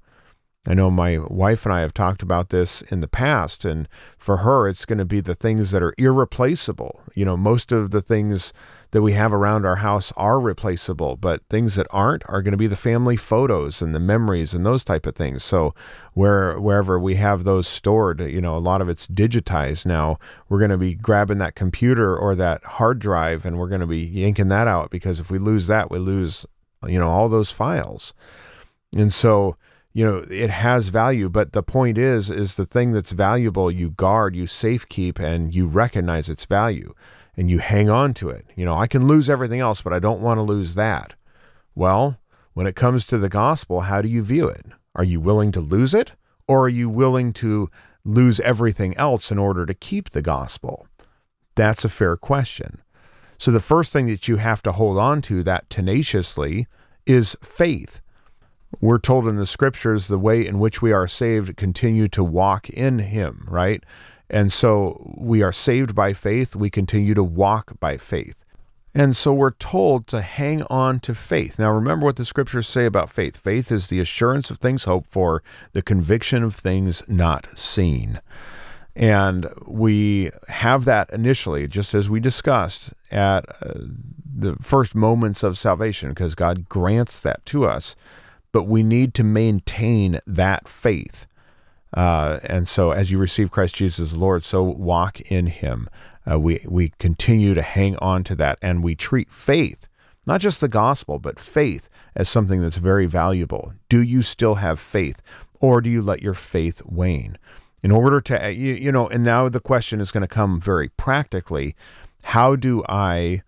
I 0.67 0.75
know 0.75 0.91
my 0.91 1.17
wife 1.17 1.65
and 1.65 1.73
I 1.73 1.79
have 1.79 1.95
talked 1.95 2.21
about 2.21 2.49
this 2.49 2.83
in 2.83 3.01
the 3.01 3.07
past, 3.07 3.65
and 3.65 3.89
for 4.15 4.37
her, 4.37 4.67
it's 4.67 4.85
going 4.85 4.99
to 4.99 5.05
be 5.05 5.21
the 5.21 5.33
things 5.33 5.71
that 5.71 5.81
are 5.81 5.95
irreplaceable. 5.97 7.01
You 7.15 7.25
know, 7.25 7.35
most 7.35 7.71
of 7.71 7.89
the 7.89 8.01
things 8.03 8.53
that 8.91 9.01
we 9.03 9.13
have 9.13 9.33
around 9.33 9.65
our 9.65 9.77
house 9.77 10.11
are 10.17 10.39
replaceable, 10.39 11.15
but 11.15 11.43
things 11.49 11.75
that 11.75 11.85
aren't 11.91 12.27
are 12.27 12.41
going 12.41 12.53
to 12.53 12.57
be 12.57 12.67
the 12.67 12.75
family 12.75 13.15
photos 13.15 13.81
and 13.81 13.93
the 13.93 13.99
memories 13.99 14.53
and 14.53 14.65
those 14.65 14.83
type 14.83 15.05
of 15.05 15.15
things. 15.15 15.43
So 15.43 15.75
where 16.13 16.59
wherever 16.59 16.99
we 16.99 17.15
have 17.15 17.43
those 17.43 17.67
stored, 17.67 18.19
you 18.19 18.41
know, 18.41 18.55
a 18.55 18.57
lot 18.57 18.81
of 18.81 18.89
it's 18.89 19.05
digitized 19.05 19.85
now. 19.85 20.17
We're 20.47 20.59
going 20.59 20.71
to 20.71 20.77
be 20.77 20.95
grabbing 20.95 21.37
that 21.37 21.55
computer 21.55 22.17
or 22.17 22.33
that 22.35 22.63
hard 22.63 22.99
drive 22.99 23.45
and 23.45 23.59
we're 23.59 23.69
going 23.69 23.81
to 23.81 23.87
be 23.87 23.99
yanking 23.99 24.49
that 24.49 24.67
out 24.67 24.89
because 24.89 25.19
if 25.19 25.29
we 25.29 25.37
lose 25.37 25.67
that, 25.67 25.91
we 25.91 25.99
lose, 25.99 26.47
you 26.87 26.99
know, 26.99 27.07
all 27.07 27.29
those 27.29 27.51
files. 27.51 28.13
And 28.95 29.13
so, 29.13 29.55
you 29.93 30.03
know, 30.03 30.25
it 30.31 30.49
has 30.49 30.89
value, 30.89 31.29
but 31.29 31.53
the 31.53 31.61
point 31.61 31.99
is 31.99 32.31
is 32.31 32.55
the 32.55 32.65
thing 32.65 32.91
that's 32.91 33.11
valuable 33.11 33.69
you 33.69 33.91
guard, 33.91 34.35
you 34.35 34.45
safekeep 34.45 35.19
and 35.19 35.53
you 35.53 35.67
recognize 35.67 36.27
its 36.27 36.45
value 36.45 36.95
and 37.39 37.49
you 37.49 37.59
hang 37.59 37.89
on 37.89 38.13
to 38.13 38.27
it. 38.29 38.45
You 38.57 38.65
know, 38.65 38.75
I 38.75 38.85
can 38.85 39.07
lose 39.07 39.29
everything 39.29 39.61
else, 39.61 39.81
but 39.81 39.93
I 39.93 39.99
don't 39.99 40.19
want 40.19 40.39
to 40.39 40.41
lose 40.41 40.75
that. 40.75 41.13
Well, 41.73 42.19
when 42.53 42.67
it 42.67 42.75
comes 42.75 43.07
to 43.07 43.17
the 43.17 43.29
gospel, 43.29 43.79
how 43.81 44.01
do 44.01 44.09
you 44.09 44.21
view 44.23 44.49
it? 44.49 44.65
Are 44.93 45.05
you 45.05 45.21
willing 45.21 45.53
to 45.53 45.61
lose 45.61 45.93
it? 45.93 46.11
Or 46.49 46.65
are 46.65 46.69
you 46.69 46.89
willing 46.89 47.31
to 47.33 47.69
lose 48.03 48.41
everything 48.41 48.93
else 48.97 49.31
in 49.31 49.37
order 49.37 49.65
to 49.65 49.73
keep 49.73 50.09
the 50.09 50.21
gospel? 50.21 50.89
That's 51.55 51.85
a 51.85 51.89
fair 51.89 52.17
question. 52.17 52.81
So 53.37 53.51
the 53.51 53.61
first 53.61 53.93
thing 53.93 54.07
that 54.07 54.27
you 54.27 54.35
have 54.35 54.61
to 54.63 54.73
hold 54.73 54.97
on 54.97 55.21
to 55.21 55.41
that 55.43 55.69
tenaciously 55.69 56.67
is 57.05 57.37
faith. 57.41 58.01
We're 58.81 58.99
told 58.99 59.29
in 59.29 59.37
the 59.37 59.45
scriptures 59.45 60.09
the 60.09 60.19
way 60.19 60.45
in 60.45 60.59
which 60.59 60.81
we 60.81 60.91
are 60.91 61.07
saved 61.07 61.55
continue 61.55 62.09
to 62.09 62.23
walk 62.23 62.69
in 62.69 62.99
him, 62.99 63.47
right? 63.49 63.81
And 64.29 64.53
so 64.53 65.13
we 65.17 65.41
are 65.41 65.51
saved 65.51 65.95
by 65.95 66.13
faith. 66.13 66.55
We 66.55 66.69
continue 66.69 67.13
to 67.13 67.23
walk 67.23 67.79
by 67.79 67.97
faith. 67.97 68.35
And 68.93 69.15
so 69.15 69.33
we're 69.33 69.51
told 69.51 70.07
to 70.07 70.21
hang 70.21 70.63
on 70.63 70.99
to 71.01 71.13
faith. 71.13 71.59
Now, 71.59 71.71
remember 71.71 72.05
what 72.05 72.15
the 72.15 72.25
scriptures 72.25 72.67
say 72.67 72.85
about 72.85 73.11
faith 73.11 73.37
faith 73.37 73.71
is 73.71 73.87
the 73.87 73.99
assurance 73.99 74.49
of 74.49 74.57
things 74.57 74.85
hoped 74.85 75.11
for, 75.11 75.43
the 75.73 75.81
conviction 75.81 76.43
of 76.43 76.55
things 76.55 77.03
not 77.07 77.57
seen. 77.57 78.19
And 78.95 79.47
we 79.65 80.31
have 80.47 80.85
that 80.85 81.09
initially, 81.11 81.67
just 81.67 81.93
as 81.93 82.09
we 82.09 82.19
discussed 82.19 82.93
at 83.11 83.45
uh, 83.63 83.73
the 84.35 84.55
first 84.61 84.95
moments 84.95 85.43
of 85.43 85.57
salvation, 85.57 86.09
because 86.09 86.35
God 86.35 86.67
grants 86.67 87.21
that 87.21 87.45
to 87.47 87.65
us. 87.65 87.95
But 88.51 88.63
we 88.63 88.81
need 88.81 89.13
to 89.13 89.23
maintain 89.23 90.19
that 90.25 90.67
faith. 90.67 91.27
Uh, 91.93 92.39
and 92.43 92.67
so, 92.67 92.91
as 92.91 93.11
you 93.11 93.17
receive 93.17 93.51
Christ 93.51 93.75
Jesus 93.75 94.15
Lord, 94.15 94.43
so 94.43 94.63
walk 94.63 95.19
in 95.21 95.47
Him. 95.47 95.87
Uh, 96.29 96.39
we 96.39 96.63
we 96.67 96.89
continue 96.99 97.53
to 97.53 97.61
hang 97.61 97.95
on 97.97 98.23
to 98.25 98.35
that, 98.35 98.59
and 98.61 98.83
we 98.83 98.95
treat 98.95 99.31
faith, 99.31 99.87
not 100.27 100.41
just 100.41 100.61
the 100.61 100.67
gospel, 100.67 101.17
but 101.17 101.39
faith 101.39 101.89
as 102.15 102.29
something 102.29 102.61
that's 102.61 102.77
very 102.77 103.05
valuable. 103.05 103.73
Do 103.87 104.01
you 104.01 104.21
still 104.21 104.55
have 104.55 104.79
faith, 104.79 105.21
or 105.59 105.81
do 105.81 105.89
you 105.89 106.01
let 106.01 106.21
your 106.21 106.33
faith 106.33 106.81
wane? 106.85 107.37
In 107.81 107.91
order 107.91 108.19
to, 108.21 108.45
uh, 108.45 108.49
you, 108.49 108.73
you 108.73 108.91
know, 108.91 109.07
and 109.07 109.23
now 109.23 109.47
the 109.49 109.61
question 109.61 110.01
is 110.01 110.11
going 110.11 110.21
to 110.21 110.27
come 110.27 110.59
very 110.61 110.89
practically: 110.89 111.75
How 112.25 112.55
do 112.55 112.83
I, 112.87 113.41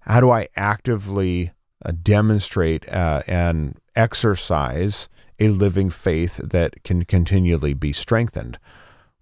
how 0.00 0.20
do 0.20 0.30
I 0.30 0.48
actively 0.56 1.52
uh, 1.84 1.92
demonstrate 2.02 2.88
uh, 2.88 3.22
and 3.28 3.78
exercise? 3.94 5.08
A 5.38 5.48
living 5.48 5.90
faith 5.90 6.36
that 6.38 6.82
can 6.84 7.04
continually 7.04 7.74
be 7.74 7.92
strengthened? 7.92 8.58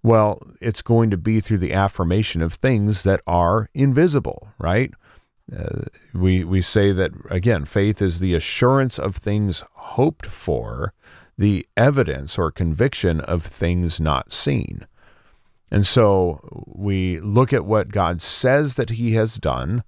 Well, 0.03 0.41
it's 0.61 0.81
going 0.81 1.09
to 1.09 1.17
be 1.17 1.39
through 1.39 1.57
the 1.57 1.73
affirmation 1.73 2.41
of 2.41 2.53
things 2.53 3.03
that 3.03 3.21
are 3.25 3.69
invisible, 3.73 4.49
right? 4.59 4.91
Uh, 5.55 5.81
we 6.13 6.43
we 6.43 6.61
say 6.61 6.91
that 6.91 7.11
again, 7.29 7.65
faith 7.65 8.01
is 8.01 8.19
the 8.19 8.33
assurance 8.33 8.97
of 8.97 9.15
things 9.15 9.63
hoped 9.73 10.25
for, 10.25 10.93
the 11.37 11.67
evidence 11.75 12.37
or 12.37 12.51
conviction 12.51 13.19
of 13.19 13.43
things 13.43 13.99
not 13.99 14.31
seen. 14.31 14.87
And 15.71 15.85
so 15.85 16.39
we 16.67 17.19
look 17.19 17.51
at 17.51 17.65
what 17.65 17.89
God 17.89 18.21
says 18.21 18.75
that 18.75 18.91
he 18.91 19.13
has 19.13 19.35
done, 19.35 19.83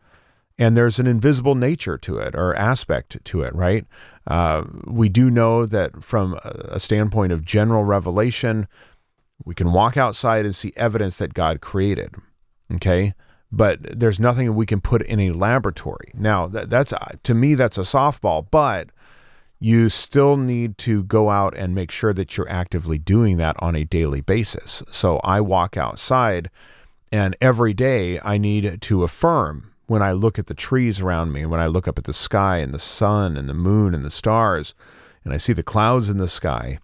and 0.57 0.75
there's 0.75 0.99
an 0.99 1.07
invisible 1.07 1.55
nature 1.55 1.97
to 1.99 2.17
it 2.17 2.35
or 2.35 2.55
aspect 2.55 3.23
to 3.25 3.41
it, 3.41 3.53
right? 3.55 3.85
Uh, 4.27 4.65
we 4.85 5.07
do 5.07 5.29
know 5.29 5.65
that 5.65 6.03
from 6.03 6.37
a 6.43 6.79
standpoint 6.79 7.31
of 7.31 7.45
general 7.45 7.85
revelation, 7.85 8.67
we 9.45 9.55
can 9.55 9.71
walk 9.71 9.95
outside 9.95 10.45
and 10.45 10.55
see 10.55 10.73
evidence 10.75 11.17
that 11.17 11.33
God 11.33 11.61
created. 11.61 12.13
Okay. 12.75 13.13
But 13.49 13.99
there's 13.99 14.19
nothing 14.19 14.53
we 14.53 14.65
can 14.65 14.81
put 14.81 15.01
in 15.03 15.21
a 15.21 15.31
laboratory. 15.31 16.11
Now, 16.13 16.47
that, 16.47 16.69
that's 16.69 16.93
to 17.23 17.33
me, 17.33 17.55
that's 17.55 17.77
a 17.77 17.81
softball, 17.81 18.45
but 18.51 18.89
you 19.59 19.87
still 19.87 20.35
need 20.35 20.77
to 20.79 21.03
go 21.03 21.29
out 21.29 21.57
and 21.57 21.73
make 21.73 21.89
sure 21.89 22.13
that 22.13 22.35
you're 22.35 22.49
actively 22.49 22.97
doing 22.97 23.37
that 23.37 23.55
on 23.59 23.75
a 23.75 23.85
daily 23.85 24.21
basis. 24.21 24.83
So 24.91 25.19
I 25.23 25.39
walk 25.39 25.77
outside, 25.77 26.49
and 27.11 27.37
every 27.39 27.73
day 27.73 28.19
I 28.19 28.37
need 28.37 28.81
to 28.81 29.03
affirm 29.03 29.71
when 29.87 30.01
I 30.01 30.11
look 30.11 30.37
at 30.37 30.47
the 30.47 30.53
trees 30.53 30.99
around 30.99 31.31
me, 31.31 31.41
and 31.41 31.51
when 31.51 31.59
I 31.59 31.67
look 31.67 31.87
up 31.87 31.97
at 31.97 32.03
the 32.03 32.13
sky 32.13 32.57
and 32.57 32.73
the 32.73 32.79
sun 32.79 33.35
and 33.35 33.49
the 33.49 33.53
moon 33.53 33.95
and 33.95 34.05
the 34.05 34.11
stars, 34.11 34.75
and 35.23 35.33
I 35.33 35.37
see 35.37 35.53
the 35.53 35.63
clouds 35.63 36.09
in 36.09 36.17
the 36.17 36.27
sky, 36.27 36.79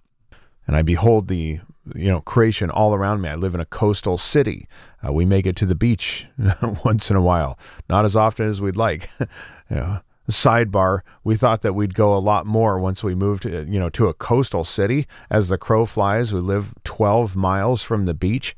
and 0.65 0.75
I 0.75 0.81
behold 0.81 1.27
the 1.27 1.59
you 1.93 2.09
know 2.09 2.21
creation 2.21 2.69
all 2.69 2.95
around 2.95 3.21
me. 3.21 3.29
I 3.29 3.35
live 3.35 3.53
in 3.53 3.59
a 3.59 3.65
coastal 3.65 4.17
city. 4.17 4.67
Uh, 5.05 5.11
we 5.11 5.25
make 5.25 5.45
it 5.45 5.57
to 5.57 5.65
the 5.65 5.75
beach 5.75 6.27
once 6.85 7.09
in 7.09 7.17
a 7.17 7.21
while, 7.21 7.59
not 7.89 8.05
as 8.05 8.15
often 8.15 8.47
as 8.47 8.61
we'd 8.61 8.77
like. 8.77 9.09
you 9.19 9.27
know, 9.75 9.99
sidebar: 10.29 11.01
We 11.25 11.35
thought 11.35 11.61
that 11.61 11.73
we'd 11.73 11.95
go 11.95 12.15
a 12.15 12.19
lot 12.19 12.45
more 12.45 12.79
once 12.79 13.03
we 13.03 13.15
moved, 13.15 13.43
to, 13.43 13.65
you 13.65 13.79
know, 13.79 13.89
to 13.89 14.07
a 14.07 14.13
coastal 14.13 14.63
city. 14.63 15.07
As 15.29 15.49
the 15.49 15.57
crow 15.57 15.85
flies, 15.85 16.33
we 16.33 16.39
live 16.39 16.73
12 16.85 17.35
miles 17.35 17.83
from 17.83 18.05
the 18.05 18.13
beach, 18.13 18.55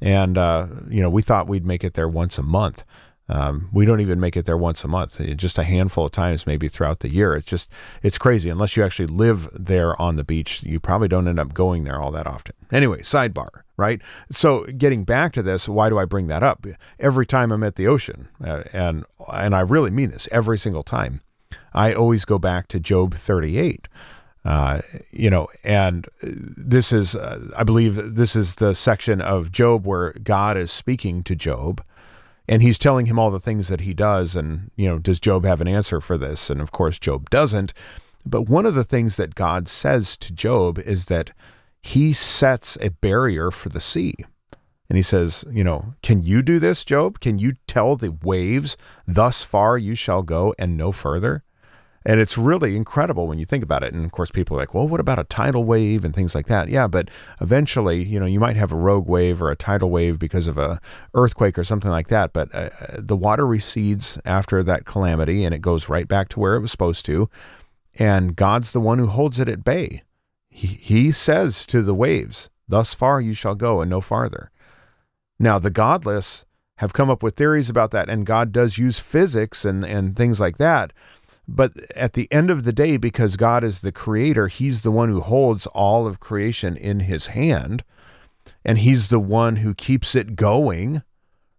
and 0.00 0.38
uh, 0.38 0.66
you 0.88 1.02
know, 1.02 1.10
we 1.10 1.20
thought 1.20 1.46
we'd 1.46 1.66
make 1.66 1.84
it 1.84 1.92
there 1.92 2.08
once 2.08 2.38
a 2.38 2.42
month. 2.42 2.84
Um, 3.32 3.70
we 3.72 3.86
don't 3.86 4.00
even 4.00 4.20
make 4.20 4.36
it 4.36 4.44
there 4.44 4.58
once 4.58 4.84
a 4.84 4.88
month, 4.88 5.18
just 5.38 5.56
a 5.56 5.62
handful 5.62 6.04
of 6.04 6.12
times 6.12 6.46
maybe 6.46 6.68
throughout 6.68 7.00
the 7.00 7.08
year. 7.08 7.34
It's 7.34 7.46
just, 7.46 7.70
it's 8.02 8.18
crazy. 8.18 8.50
Unless 8.50 8.76
you 8.76 8.84
actually 8.84 9.06
live 9.06 9.48
there 9.54 10.00
on 10.00 10.16
the 10.16 10.24
beach, 10.24 10.62
you 10.62 10.78
probably 10.78 11.08
don't 11.08 11.26
end 11.26 11.38
up 11.38 11.54
going 11.54 11.84
there 11.84 11.98
all 11.98 12.10
that 12.10 12.26
often. 12.26 12.54
Anyway, 12.70 13.00
sidebar, 13.00 13.62
right? 13.78 14.02
So 14.30 14.64
getting 14.64 15.04
back 15.04 15.32
to 15.32 15.42
this, 15.42 15.66
why 15.66 15.88
do 15.88 15.98
I 15.98 16.04
bring 16.04 16.26
that 16.26 16.42
up? 16.42 16.66
Every 16.98 17.24
time 17.24 17.50
I'm 17.52 17.62
at 17.62 17.76
the 17.76 17.86
ocean, 17.86 18.28
uh, 18.44 18.64
and 18.74 19.04
and 19.32 19.54
I 19.54 19.60
really 19.60 19.90
mean 19.90 20.10
this 20.10 20.28
every 20.30 20.58
single 20.58 20.82
time, 20.82 21.22
I 21.72 21.94
always 21.94 22.26
go 22.26 22.38
back 22.38 22.68
to 22.68 22.80
Job 22.80 23.14
38. 23.14 23.88
Uh, 24.44 24.80
you 25.10 25.30
know, 25.30 25.46
and 25.62 26.06
this 26.20 26.92
is, 26.92 27.14
uh, 27.14 27.48
I 27.56 27.62
believe, 27.62 28.16
this 28.16 28.34
is 28.34 28.56
the 28.56 28.74
section 28.74 29.20
of 29.20 29.52
Job 29.52 29.86
where 29.86 30.12
God 30.14 30.56
is 30.58 30.72
speaking 30.72 31.22
to 31.22 31.36
Job 31.36 31.82
and 32.48 32.62
he's 32.62 32.78
telling 32.78 33.06
him 33.06 33.18
all 33.18 33.30
the 33.30 33.40
things 33.40 33.68
that 33.68 33.82
he 33.82 33.94
does 33.94 34.34
and 34.36 34.70
you 34.76 34.88
know 34.88 34.98
does 34.98 35.20
Job 35.20 35.44
have 35.44 35.60
an 35.60 35.68
answer 35.68 36.00
for 36.00 36.18
this? 36.18 36.50
And 36.50 36.60
of 36.60 36.72
course 36.72 36.98
Job 36.98 37.30
doesn't. 37.30 37.72
But 38.24 38.42
one 38.42 38.66
of 38.66 38.74
the 38.74 38.84
things 38.84 39.16
that 39.16 39.34
god 39.34 39.68
says 39.68 40.16
to 40.18 40.32
Job 40.32 40.78
is 40.78 41.06
that 41.06 41.32
he 41.82 42.12
sets 42.12 42.78
a 42.80 42.90
barrier 42.90 43.50
for 43.50 43.68
the 43.68 43.80
sea. 43.80 44.14
And 44.88 44.96
he 44.96 45.02
says 45.02 45.44
you 45.50 45.64
know 45.64 45.94
can 46.02 46.22
you 46.22 46.42
do 46.42 46.58
this 46.58 46.84
job? 46.84 47.20
Can 47.20 47.38
you 47.38 47.54
tell 47.66 47.96
the 47.96 48.12
waves 48.12 48.76
thus 49.06 49.42
far 49.42 49.78
you 49.78 49.94
shall 49.94 50.22
go 50.22 50.54
and 50.58 50.76
no 50.76 50.92
further 50.92 51.44
and 52.04 52.20
it's 52.20 52.36
really 52.36 52.76
incredible 52.76 53.26
when 53.26 53.38
you 53.38 53.44
think 53.44 53.62
about 53.62 53.84
it. 53.84 53.94
And 53.94 54.04
of 54.04 54.12
course, 54.12 54.30
people 54.30 54.56
are 54.56 54.60
like, 54.60 54.74
well, 54.74 54.88
what 54.88 55.00
about 55.00 55.18
a 55.18 55.24
tidal 55.24 55.64
wave 55.64 56.04
and 56.04 56.14
things 56.14 56.34
like 56.34 56.46
that? 56.46 56.68
Yeah, 56.68 56.88
but 56.88 57.08
eventually, 57.40 58.02
you 58.02 58.18
know, 58.18 58.26
you 58.26 58.40
might 58.40 58.56
have 58.56 58.72
a 58.72 58.76
rogue 58.76 59.08
wave 59.08 59.40
or 59.40 59.50
a 59.50 59.56
tidal 59.56 59.90
wave 59.90 60.18
because 60.18 60.46
of 60.46 60.58
a 60.58 60.80
earthquake 61.14 61.58
or 61.58 61.64
something 61.64 61.90
like 61.90 62.08
that. 62.08 62.32
But 62.32 62.52
uh, 62.54 62.70
the 62.98 63.16
water 63.16 63.46
recedes 63.46 64.18
after 64.24 64.62
that 64.62 64.84
calamity 64.84 65.44
and 65.44 65.54
it 65.54 65.60
goes 65.60 65.88
right 65.88 66.08
back 66.08 66.28
to 66.30 66.40
where 66.40 66.56
it 66.56 66.60
was 66.60 66.72
supposed 66.72 67.06
to. 67.06 67.30
And 67.98 68.34
God's 68.34 68.72
the 68.72 68.80
one 68.80 68.98
who 68.98 69.06
holds 69.06 69.38
it 69.38 69.48
at 69.48 69.64
bay. 69.64 70.02
He, 70.48 70.66
he 70.66 71.12
says 71.12 71.64
to 71.66 71.82
the 71.82 71.94
waves, 71.94 72.48
Thus 72.68 72.94
far 72.94 73.20
you 73.20 73.34
shall 73.34 73.54
go 73.54 73.80
and 73.80 73.90
no 73.90 74.00
farther. 74.00 74.50
Now, 75.38 75.58
the 75.58 75.70
godless 75.70 76.44
have 76.76 76.92
come 76.92 77.10
up 77.10 77.22
with 77.22 77.36
theories 77.36 77.68
about 77.68 77.90
that, 77.90 78.08
and 78.08 78.24
God 78.24 78.50
does 78.50 78.78
use 78.78 78.98
physics 78.98 79.64
and, 79.64 79.84
and 79.84 80.16
things 80.16 80.40
like 80.40 80.58
that 80.58 80.92
but 81.48 81.72
at 81.96 82.12
the 82.12 82.30
end 82.32 82.50
of 82.50 82.64
the 82.64 82.72
day, 82.72 82.96
because 82.96 83.36
God 83.36 83.64
is 83.64 83.80
the 83.80 83.92
creator, 83.92 84.48
He's 84.48 84.82
the 84.82 84.90
one 84.90 85.08
who 85.08 85.20
holds 85.20 85.66
all 85.68 86.06
of 86.06 86.20
creation 86.20 86.76
in 86.76 87.00
His 87.00 87.28
hand, 87.28 87.84
and 88.64 88.78
He's 88.78 89.08
the 89.08 89.20
one 89.20 89.56
who 89.56 89.74
keeps 89.74 90.14
it 90.14 90.36
going, 90.36 91.02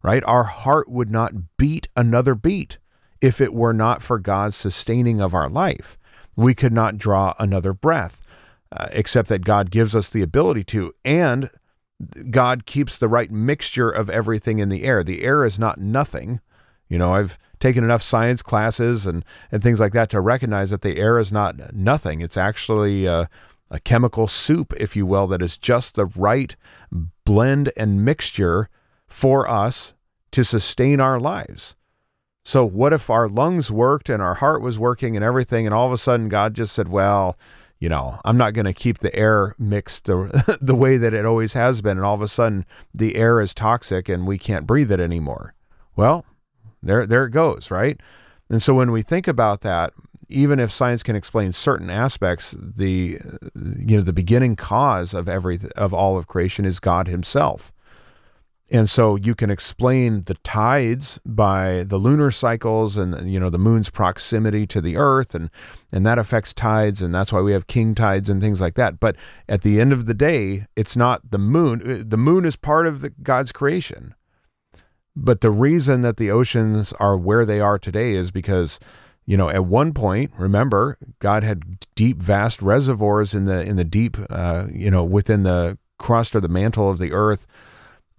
right? 0.01 0.23
Our 0.25 0.45
heart 0.45 0.89
would 0.89 1.11
not 1.11 1.57
beat 1.57 1.87
another 1.95 2.35
beat 2.35 2.77
if 3.21 3.39
it 3.39 3.53
were 3.53 3.73
not 3.73 4.03
for 4.03 4.19
God's 4.19 4.55
sustaining 4.55 5.21
of 5.21 5.33
our 5.33 5.49
life. 5.49 5.97
We 6.35 6.53
could 6.53 6.73
not 6.73 6.97
draw 6.97 7.33
another 7.39 7.73
breath, 7.73 8.21
uh, 8.71 8.87
except 8.91 9.29
that 9.29 9.45
God 9.45 9.69
gives 9.69 9.95
us 9.95 10.09
the 10.09 10.21
ability 10.21 10.63
to. 10.65 10.91
And 11.05 11.49
God 12.29 12.65
keeps 12.65 12.97
the 12.97 13.07
right 13.07 13.31
mixture 13.31 13.89
of 13.89 14.09
everything 14.09 14.59
in 14.59 14.69
the 14.69 14.83
air. 14.83 15.03
The 15.03 15.23
air 15.23 15.45
is 15.45 15.59
not 15.59 15.77
nothing. 15.77 16.41
You 16.89 16.97
know, 16.97 17.13
I've 17.13 17.37
taken 17.63 17.85
enough 17.85 18.03
science 18.03 18.41
classes 18.41 19.07
and, 19.07 19.23
and 19.49 19.63
things 19.63 19.79
like 19.79 19.93
that 19.93 20.09
to 20.09 20.19
recognize 20.19 20.69
that 20.69 20.81
the 20.81 20.97
air 20.97 21.17
is 21.17 21.31
not 21.31 21.73
nothing. 21.73 22.19
It's 22.19 22.35
actually 22.35 23.05
a, 23.05 23.29
a 23.71 23.79
chemical 23.79 24.27
soup, 24.27 24.73
if 24.77 24.97
you 24.97 25.05
will, 25.05 25.27
that 25.27 25.41
is 25.41 25.57
just 25.57 25.95
the 25.95 26.05
right 26.05 26.57
blend 27.23 27.71
and 27.77 28.03
mixture 28.03 28.67
for 29.07 29.49
us 29.49 29.93
to 30.31 30.43
sustain 30.43 30.99
our 30.99 31.21
lives. 31.21 31.75
So, 32.43 32.65
what 32.65 32.91
if 32.91 33.09
our 33.09 33.29
lungs 33.29 33.71
worked 33.71 34.09
and 34.09 34.21
our 34.21 34.33
heart 34.33 34.61
was 34.61 34.77
working 34.77 35.15
and 35.15 35.23
everything, 35.23 35.65
and 35.65 35.73
all 35.73 35.87
of 35.87 35.93
a 35.93 35.97
sudden 35.97 36.27
God 36.27 36.55
just 36.55 36.73
said, 36.73 36.89
Well, 36.89 37.37
you 37.79 37.87
know, 37.87 38.19
I'm 38.25 38.35
not 38.35 38.53
going 38.53 38.65
to 38.65 38.73
keep 38.73 38.97
the 38.97 39.15
air 39.15 39.55
mixed 39.57 40.03
the, 40.03 40.57
the 40.61 40.75
way 40.75 40.97
that 40.97 41.13
it 41.13 41.25
always 41.25 41.53
has 41.53 41.81
been, 41.81 41.95
and 41.95 42.05
all 42.05 42.15
of 42.15 42.21
a 42.21 42.27
sudden 42.27 42.65
the 42.93 43.15
air 43.15 43.39
is 43.39 43.53
toxic 43.53 44.09
and 44.09 44.27
we 44.27 44.37
can't 44.37 44.67
breathe 44.67 44.91
it 44.91 44.99
anymore? 44.99 45.53
Well, 45.95 46.25
there, 46.83 47.05
there 47.05 47.25
it 47.25 47.31
goes, 47.31 47.71
right? 47.71 47.99
And 48.49 48.61
so 48.61 48.73
when 48.73 48.91
we 48.91 49.01
think 49.01 49.27
about 49.27 49.61
that, 49.61 49.93
even 50.29 50.59
if 50.59 50.71
science 50.71 51.03
can 51.03 51.15
explain 51.15 51.53
certain 51.53 51.89
aspects, 51.89 52.55
the 52.57 53.19
you 53.55 53.97
know 53.97 54.01
the 54.01 54.13
beginning 54.13 54.55
cause 54.55 55.13
of 55.13 55.27
every 55.27 55.59
of 55.75 55.93
all 55.93 56.17
of 56.17 56.27
creation 56.27 56.65
is 56.65 56.79
God 56.79 57.07
Himself. 57.07 57.71
And 58.71 58.89
so 58.89 59.15
you 59.17 59.35
can 59.35 59.51
explain 59.51 60.23
the 60.23 60.33
tides 60.35 61.19
by 61.25 61.83
the 61.83 61.97
lunar 61.97 62.31
cycles 62.31 62.97
and 62.97 63.31
you 63.31 63.39
know 63.39 63.49
the 63.49 63.59
moon's 63.59 63.89
proximity 63.89 64.65
to 64.67 64.81
the 64.81 64.97
earth 64.97 65.35
and 65.35 65.51
and 65.91 66.05
that 66.05 66.17
affects 66.17 66.53
tides 66.53 67.01
and 67.01 67.13
that's 67.13 67.31
why 67.31 67.41
we 67.41 67.51
have 67.51 67.67
king 67.67 67.93
tides 67.93 68.29
and 68.29 68.41
things 68.41 68.59
like 68.59 68.75
that. 68.75 68.99
But 68.99 69.15
at 69.47 69.61
the 69.61 69.79
end 69.79 69.93
of 69.93 70.05
the 70.05 70.15
day, 70.15 70.65
it's 70.75 70.95
not 70.95 71.29
the 71.29 71.37
moon. 71.37 71.81
Uh, 71.85 72.03
the 72.05 72.17
moon 72.17 72.45
is 72.45 72.55
part 72.55 72.87
of 72.87 73.01
the, 73.01 73.09
God's 73.09 73.51
creation. 73.51 74.15
But 75.15 75.41
the 75.41 75.51
reason 75.51 76.01
that 76.01 76.17
the 76.17 76.31
oceans 76.31 76.91
are 76.93 77.17
where 77.17 77.45
they 77.45 77.59
are 77.59 77.77
today 77.77 78.13
is 78.13 78.31
because, 78.31 78.79
you 79.25 79.37
know, 79.37 79.49
at 79.49 79.65
one 79.65 79.93
point, 79.93 80.31
remember, 80.37 80.97
God 81.19 81.43
had 81.43 81.85
deep, 81.95 82.17
vast 82.17 82.61
reservoirs 82.61 83.33
in 83.33 83.45
the 83.45 83.61
in 83.61 83.75
the 83.75 83.83
deep, 83.83 84.17
uh, 84.29 84.67
you 84.71 84.89
know, 84.89 85.03
within 85.03 85.43
the 85.43 85.77
crust 85.99 86.35
or 86.35 86.41
the 86.41 86.47
mantle 86.47 86.89
of 86.89 86.97
the 86.97 87.11
earth. 87.11 87.45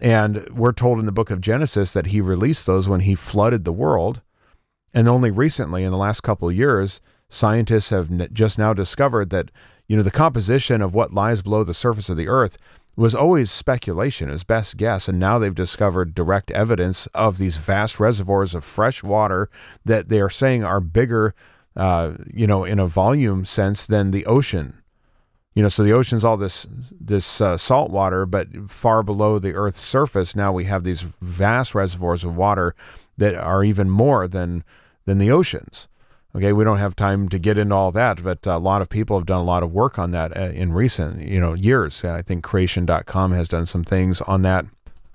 And 0.01 0.49
we're 0.51 0.73
told 0.73 0.99
in 0.99 1.07
the 1.07 1.13
book 1.13 1.31
of 1.31 1.41
Genesis 1.41 1.93
that 1.93 2.07
he 2.07 2.21
released 2.21 2.67
those 2.67 2.89
when 2.89 3.01
he 3.01 3.15
flooded 3.15 3.65
the 3.65 3.73
world. 3.73 4.21
And 4.93 5.09
only 5.09 5.31
recently, 5.31 5.83
in 5.83 5.91
the 5.91 5.99
last 5.99 6.23
couple 6.23 6.49
of 6.49 6.55
years, 6.55 7.01
scientists 7.29 7.91
have 7.91 8.33
just 8.33 8.59
now 8.59 8.73
discovered 8.73 9.31
that, 9.31 9.51
you 9.89 9.97
know, 9.97 10.03
the 10.05 10.11
composition 10.11 10.81
of 10.81 10.95
what 10.95 11.13
lies 11.13 11.43
below 11.43 11.65
the 11.65 11.75
surface 11.75 12.09
of 12.09 12.17
the 12.17 12.29
earth 12.29 12.57
was 12.97 13.15
always 13.15 13.51
speculation, 13.51 14.31
as 14.31 14.45
best 14.45 14.77
guess, 14.77 15.09
and 15.09 15.19
now 15.19 15.39
they've 15.39 15.55
discovered 15.55 16.15
direct 16.15 16.51
evidence 16.53 17.07
of 17.09 17.39
these 17.39 17.57
vast 17.57 17.99
reservoirs 17.99 18.55
of 18.55 18.65
fresh 18.65 19.03
water 19.03 19.51
that 19.85 20.09
they 20.09 20.21
are 20.21 20.31
saying 20.31 20.65
are 20.65 20.81
bigger, 20.81 21.35
uh, 21.77 22.13
you 22.33 22.47
know, 22.47 22.65
in 22.65 22.79
a 22.79 22.87
volume 22.87 23.45
sense 23.45 23.87
than 23.87 24.11
the 24.11 24.27
ocean. 24.27 24.81
You 25.55 25.63
know, 25.63 25.69
so 25.69 25.83
the 25.83 25.93
ocean's 25.93 26.25
all 26.25 26.37
this 26.37 26.67
this 26.91 27.41
uh, 27.41 27.57
salt 27.57 27.91
water, 27.91 28.27
but 28.27 28.49
far 28.71 29.03
below 29.03 29.39
the 29.39 29.55
Earth's 29.55 29.81
surface, 29.81 30.35
now 30.35 30.53
we 30.53 30.65
have 30.65 30.83
these 30.83 31.03
vast 31.21 31.75
reservoirs 31.75 32.25
of 32.25 32.37
water 32.37 32.75
that 33.17 33.35
are 33.35 33.63
even 33.63 33.89
more 33.89 34.27
than 34.27 34.65
than 35.05 35.19
the 35.19 35.31
oceans. 35.31 35.87
Okay, 36.37 36.53
we 36.53 36.65
don't 36.65 36.79
have 36.79 36.97
time 36.97 37.29
to 37.29 37.39
get 37.39 37.59
into 37.59 37.75
all 37.75 37.93
that, 37.93 38.25
but 38.25 38.45
a 38.45 38.59
lot 38.59 38.83
of 38.83 38.89
people 38.89 39.17
have 39.17 39.27
done 39.27 39.41
a 39.41 39.45
lot 39.45 39.63
of 39.63 39.73
work 39.73 40.01
on 40.01 40.11
that 40.11 40.37
uh, 40.37 40.51
in 40.51 40.73
recent, 40.73 41.23
you 41.23 41.41
know, 41.41 41.55
years. 41.55 42.05
I 42.05 42.23
think 42.23 42.43
creation.com 42.43 43.33
has 43.33 43.47
done 43.47 43.67
some 43.67 43.85
things 43.85 44.21
on 44.23 44.43
that 44.43 44.67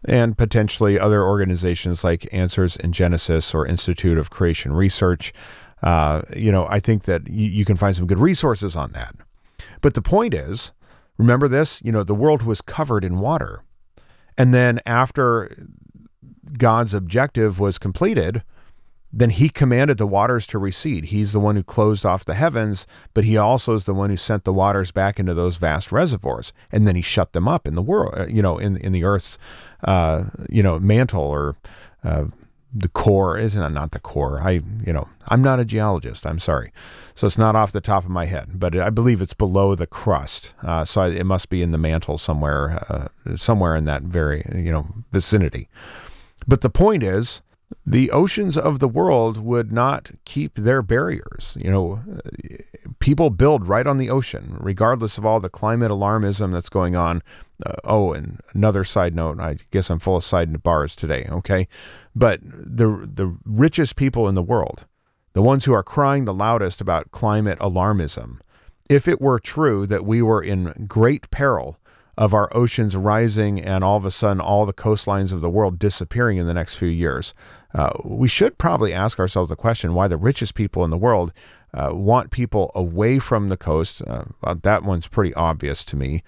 and 0.06 0.38
potentially 0.38 0.98
other 0.98 1.24
organizations 1.24 2.04
like 2.04 2.28
Answers 2.32 2.76
in 2.78 2.94
Genesis 2.94 3.54
or 3.54 3.66
Institute 3.66 4.18
of 4.18 4.30
Creation 4.30 4.72
Research. 4.74 5.34
Uh, 5.84 6.22
you 6.36 6.52
know, 6.52 6.68
I 6.70 6.80
think 6.80 7.04
that 7.04 7.28
you, 7.28 7.48
you 7.48 7.66
can 7.66 7.76
find 7.76 7.96
some 7.96 8.08
good 8.08 8.20
resources 8.20 8.76
on 8.76 8.92
that. 8.94 9.16
But 9.82 9.94
the 9.94 10.02
point 10.02 10.34
is, 10.34 10.72
remember 11.18 11.48
this, 11.48 11.82
you 11.84 11.92
know, 11.92 12.04
the 12.04 12.16
world 12.16 12.44
was 12.44 12.62
covered 12.62 13.04
in 13.04 13.20
water. 13.20 13.64
And 14.38 14.54
then 14.54 14.80
after 14.86 15.54
God's 16.58 16.94
objective 16.94 17.60
was 17.60 17.78
completed, 17.78 18.44
then 19.12 19.32
he 19.32 19.50
commanded 19.50 19.98
the 19.98 20.08
waters 20.08 20.46
to 20.48 20.60
recede. 20.60 21.06
He's 21.06 21.34
the 21.34 21.40
one 21.40 21.56
who 21.56 21.64
closed 21.64 22.06
off 22.06 22.26
the 22.26 22.36
heavens, 22.36 22.86
but 23.14 23.24
he 23.24 23.38
also 23.38 23.74
is 23.74 23.86
the 23.86 23.94
one 23.94 24.12
who 24.12 24.18
sent 24.18 24.44
the 24.44 24.54
waters 24.54 24.92
back 24.92 25.20
into 25.20 25.34
those 25.34 25.58
vast 25.58 25.92
reservoirs, 25.92 26.54
and 26.72 26.88
then 26.88 26.96
he 26.96 27.02
shut 27.02 27.34
them 27.34 27.48
up 27.48 27.68
in 27.68 27.76
the 27.76 27.82
world, 27.82 28.14
uh, 28.16 28.26
you 28.28 28.42
know, 28.42 28.58
in 28.58 28.78
in 28.78 28.92
the 28.92 29.04
earth's, 29.04 29.38
uh, 29.84 30.26
you 30.50 30.62
know, 30.62 30.80
mantle 30.80 31.24
or 31.24 31.56
uh, 32.04 32.26
the 32.72 32.90
core. 32.90 33.36
Isn't 33.36 33.74
not 33.74 33.92
the 33.92 34.00
core? 34.00 34.42
I, 34.42 34.62
you 34.86 34.94
know, 34.94 35.10
I'm 35.28 35.42
not 35.42 35.60
a 35.60 35.66
geologist. 35.66 36.28
I'm 36.28 36.40
sorry, 36.40 36.72
so 37.16 37.26
it's 37.26 37.38
not 37.38 37.56
off 37.56 37.72
the 37.72 37.82
top 37.82 38.04
of 38.04 38.12
my 38.12 38.26
head, 38.26 38.60
but 38.60 38.78
I 38.78 38.92
believe 38.92 39.22
it's 39.24 39.34
below 39.34 39.74
the 39.74 39.88
crust. 39.88 40.54
Uh, 40.62 40.86
so 40.86 41.02
it 41.02 41.26
must 41.26 41.50
be 41.50 41.64
in 41.64 41.72
the 41.72 41.80
mantle 41.80 42.20
somewhere, 42.20 42.80
uh, 42.88 43.08
somewhere 43.38 43.76
in 43.76 43.86
that 43.86 44.04
very, 44.04 44.44
you 44.54 44.72
know, 44.72 44.86
vicinity. 45.12 45.68
But 46.48 46.62
the 46.62 46.70
point 46.70 47.02
is 47.02 47.42
the 47.86 48.12
oceans 48.12 48.58
of 48.58 48.80
the 48.80 48.88
world 48.88 49.38
would 49.38 49.72
not 49.72 50.12
keep 50.26 50.56
their 50.56 50.82
barriers. 50.82 51.56
You 51.60 51.72
know, 51.72 52.02
people 53.00 53.30
build 53.30 53.68
right 53.68 53.88
on 53.88 53.98
the 53.98 54.10
ocean, 54.10 54.58
regardless 54.60 55.18
of 55.18 55.26
all 55.26 55.40
the 55.40 55.50
climate 55.50 55.92
alarmism 55.92 56.52
that's 56.52 56.70
going 56.70 56.96
on. 56.96 57.22
Uh, 57.66 57.74
oh, 57.84 58.14
and 58.14 58.40
another 58.54 58.84
side 58.84 59.16
note, 59.16 59.40
I 59.40 59.58
guess 59.72 59.90
I'm 59.90 60.00
full 60.00 60.18
of 60.18 60.24
side 60.24 60.64
bars 60.64 60.96
today, 60.96 61.28
okay? 61.30 61.68
But 62.16 62.40
the 62.44 63.10
the 63.12 63.38
richest 63.44 63.96
people 63.96 64.28
in 64.28 64.36
the 64.36 64.44
world, 64.44 64.86
the 65.34 65.42
ones 65.42 65.66
who 65.66 65.74
are 65.74 65.84
crying 65.84 66.26
the 66.26 66.34
loudest 66.34 66.82
about 66.82 67.12
climate 67.12 67.60
alarmism, 67.60 68.40
if 68.90 69.08
it 69.08 69.22
were 69.22 69.40
true 69.40 69.86
that 69.88 70.06
we 70.06 70.22
were 70.22 70.42
in 70.42 70.86
great 70.88 71.30
peril 71.32 71.78
of 72.18 72.34
our 72.34 72.50
oceans 72.56 72.98
rising 72.98 73.62
and 73.62 73.84
all 73.84 73.96
of 73.96 74.04
a 74.04 74.12
sudden 74.12 74.42
all 74.42 74.66
the 74.66 74.74
coastlines 74.74 75.32
of 75.32 75.40
the 75.40 75.50
world 75.50 75.80
disappearing 75.80 76.38
in 76.38 76.46
the 76.46 76.54
next 76.54 76.76
few 76.76 76.90
years, 76.90 77.34
uh, 77.74 77.92
we 78.04 78.28
should 78.28 78.58
probably 78.58 78.94
ask 78.94 79.20
ourselves 79.20 79.50
the 79.50 79.56
question 79.56 79.94
why 79.94 80.08
the 80.08 80.18
richest 80.18 80.56
people 80.56 80.84
in 80.84 80.90
the 80.90 80.98
world 80.98 81.32
uh, 81.74 81.92
want 81.94 82.32
people 82.32 82.72
away 82.74 83.20
from 83.20 83.50
the 83.50 83.58
coast. 83.58 84.02
Uh, 84.08 84.26
that 84.64 84.84
one's 84.84 85.08
pretty 85.08 85.34
obvious 85.36 85.86
to 85.86 85.96
me. 85.96 86.24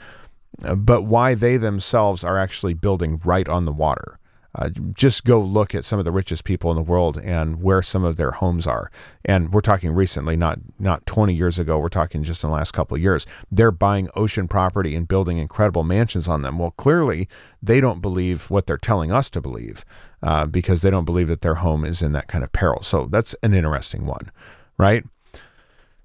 Uh, 0.64 0.76
but 0.76 1.04
why 1.04 1.34
they 1.34 1.58
themselves 1.58 2.24
are 2.24 2.38
actually 2.38 2.74
building 2.74 3.20
right 3.26 3.48
on 3.50 3.66
the 3.66 3.72
water. 3.72 4.20
Uh, 4.54 4.70
just 4.94 5.24
go 5.24 5.40
look 5.40 5.74
at 5.74 5.86
some 5.86 5.98
of 5.98 6.04
the 6.04 6.12
richest 6.12 6.44
people 6.44 6.70
in 6.72 6.76
the 6.76 6.82
world 6.82 7.18
and 7.24 7.64
where 7.64 7.82
some 7.82 8.04
of 8.04 8.18
their 8.18 8.32
homes 8.32 8.68
are. 8.68 8.92
And 9.24 9.54
we're 9.54 9.62
talking 9.62 9.92
recently, 9.92 10.36
not 10.36 10.60
not 10.78 11.06
20 11.06 11.34
years 11.34 11.58
ago. 11.58 11.80
We're 11.80 11.88
talking 11.88 12.22
just 12.22 12.44
in 12.44 12.50
the 12.50 12.56
last 12.56 12.72
couple 12.74 12.96
of 12.96 13.02
years. 13.02 13.26
They're 13.50 13.72
buying 13.72 14.10
ocean 14.14 14.50
property 14.50 14.94
and 14.94 15.08
building 15.08 15.38
incredible 15.38 15.84
mansions 15.84 16.28
on 16.28 16.42
them. 16.42 16.60
Well, 16.60 16.72
clearly 16.72 17.30
they 17.64 17.80
don't 17.80 18.02
believe 18.02 18.50
what 18.50 18.68
they're 18.68 18.78
telling 18.78 19.10
us 19.10 19.30
to 19.32 19.42
believe 19.42 19.86
uh, 20.24 20.46
because 20.46 20.82
they 20.82 20.92
don't 20.92 21.06
believe 21.06 21.28
that 21.28 21.42
their 21.42 21.56
home 21.56 21.84
is 21.86 22.02
in 22.02 22.12
that 22.14 22.28
kind 22.28 22.44
of 22.44 22.52
peril. 22.52 22.84
So 22.84 23.06
that's 23.06 23.36
an 23.44 23.54
interesting 23.54 24.06
one, 24.06 24.32
right? 24.78 25.04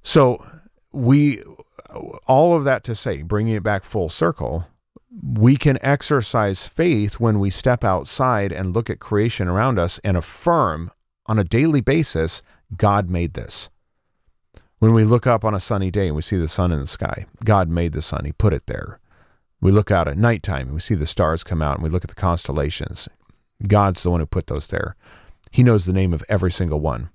So 0.03 0.45
we 0.93 1.43
all 2.27 2.57
of 2.57 2.65
that 2.65 2.85
to 2.85 2.95
say, 2.95 3.23
bringing 3.23 3.55
it 3.55 3.63
back 3.63 3.85
full 3.85 4.09
circle 4.09 4.67
we 5.23 5.57
can 5.57 5.79
exercise 5.83 6.67
faith 6.67 7.19
when 7.19 7.39
we 7.39 7.51
step 7.51 7.85
outside 7.85 8.53
and 8.53 8.75
look 8.75 8.91
at 8.91 9.01
creation 9.01 9.49
around 9.49 9.79
us 9.79 9.99
and 10.05 10.17
affirm 10.17 10.91
on 11.27 11.39
a 11.39 11.45
daily 11.45 11.81
basis 11.81 12.43
God 12.77 13.09
made 13.09 13.35
this. 13.35 13.69
When 14.79 14.93
we 14.93 15.05
look 15.05 15.27
up 15.27 15.45
on 15.45 15.55
a 15.55 15.61
sunny 15.61 15.91
day 15.91 16.09
and 16.09 16.17
we 16.17 16.23
see 16.23 16.37
the 16.37 16.49
sun 16.49 16.71
in 16.71 16.81
the 16.81 16.87
sky, 16.87 17.27
God 17.45 17.69
made 17.69 17.93
the 17.93 18.03
sun, 18.03 18.25
He 18.25 18.33
put 18.33 18.53
it 18.53 18.67
there. 18.67 19.01
We 19.61 19.71
look 19.71 19.91
out 19.91 20.07
at 20.07 20.19
nighttime 20.19 20.67
and 20.67 20.75
we 20.75 20.81
see 20.81 20.95
the 20.95 21.07
stars 21.07 21.43
come 21.43 21.63
out 21.63 21.77
and 21.77 21.83
we 21.83 21.89
look 21.89 22.05
at 22.05 22.11
the 22.11 22.15
constellations. 22.15 23.09
God's 23.67 24.03
the 24.03 24.11
one 24.11 24.21
who 24.21 24.27
put 24.27 24.47
those 24.49 24.67
there. 24.69 24.97
He 25.53 25.63
knows 25.63 25.87
the 25.87 25.93
name 25.93 26.13
of 26.13 26.25
every 26.29 26.53
single 26.53 26.81
one 26.81 27.11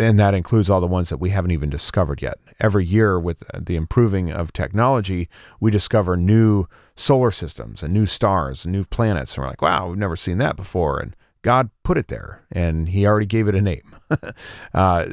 and 0.00 0.18
that 0.18 0.32
includes 0.32 0.70
all 0.70 0.80
the 0.80 0.86
ones 0.86 1.10
that 1.10 1.18
we 1.18 1.28
haven't 1.28 1.50
even 1.50 1.68
discovered 1.68 2.22
yet. 2.22 2.38
Every 2.58 2.86
year, 2.86 3.20
with 3.20 3.44
the 3.54 3.76
improving 3.76 4.32
of 4.32 4.50
technology, 4.50 5.28
we 5.60 5.70
discover 5.70 6.16
new 6.16 6.64
solar 6.96 7.30
systems 7.30 7.82
and 7.82 7.92
new 7.92 8.06
stars 8.06 8.64
and 8.64 8.72
new 8.72 8.86
planets. 8.86 9.36
And 9.36 9.42
we're 9.42 9.50
like, 9.50 9.60
wow, 9.60 9.88
we've 9.88 9.98
never 9.98 10.16
seen 10.16 10.38
that 10.38 10.56
before. 10.56 10.98
And 10.98 11.14
God 11.42 11.68
put 11.82 11.98
it 11.98 12.08
there, 12.08 12.46
and 12.50 12.88
He 12.88 13.06
already 13.06 13.26
gave 13.26 13.46
it 13.46 13.54
a 13.54 13.60
name. 13.60 13.94
uh, 14.74 15.06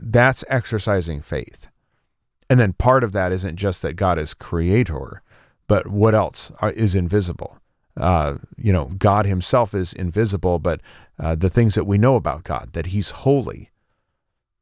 that's 0.00 0.44
exercising 0.48 1.20
faith. 1.20 1.68
And 2.48 2.58
then 2.58 2.72
part 2.72 3.04
of 3.04 3.12
that 3.12 3.32
isn't 3.32 3.56
just 3.56 3.82
that 3.82 3.96
God 3.96 4.18
is 4.18 4.32
creator, 4.32 5.22
but 5.68 5.88
what 5.88 6.14
else 6.14 6.50
is 6.74 6.94
invisible? 6.94 7.58
Uh, 7.96 8.36
you 8.56 8.72
know, 8.72 8.86
God 8.98 9.26
Himself 9.26 9.74
is 9.74 9.92
invisible, 9.92 10.58
but 10.58 10.80
uh, 11.18 11.34
the 11.34 11.50
things 11.50 11.74
that 11.74 11.84
we 11.84 11.98
know 11.98 12.16
about 12.16 12.44
God, 12.44 12.70
that 12.72 12.86
He's 12.86 13.10
holy, 13.10 13.72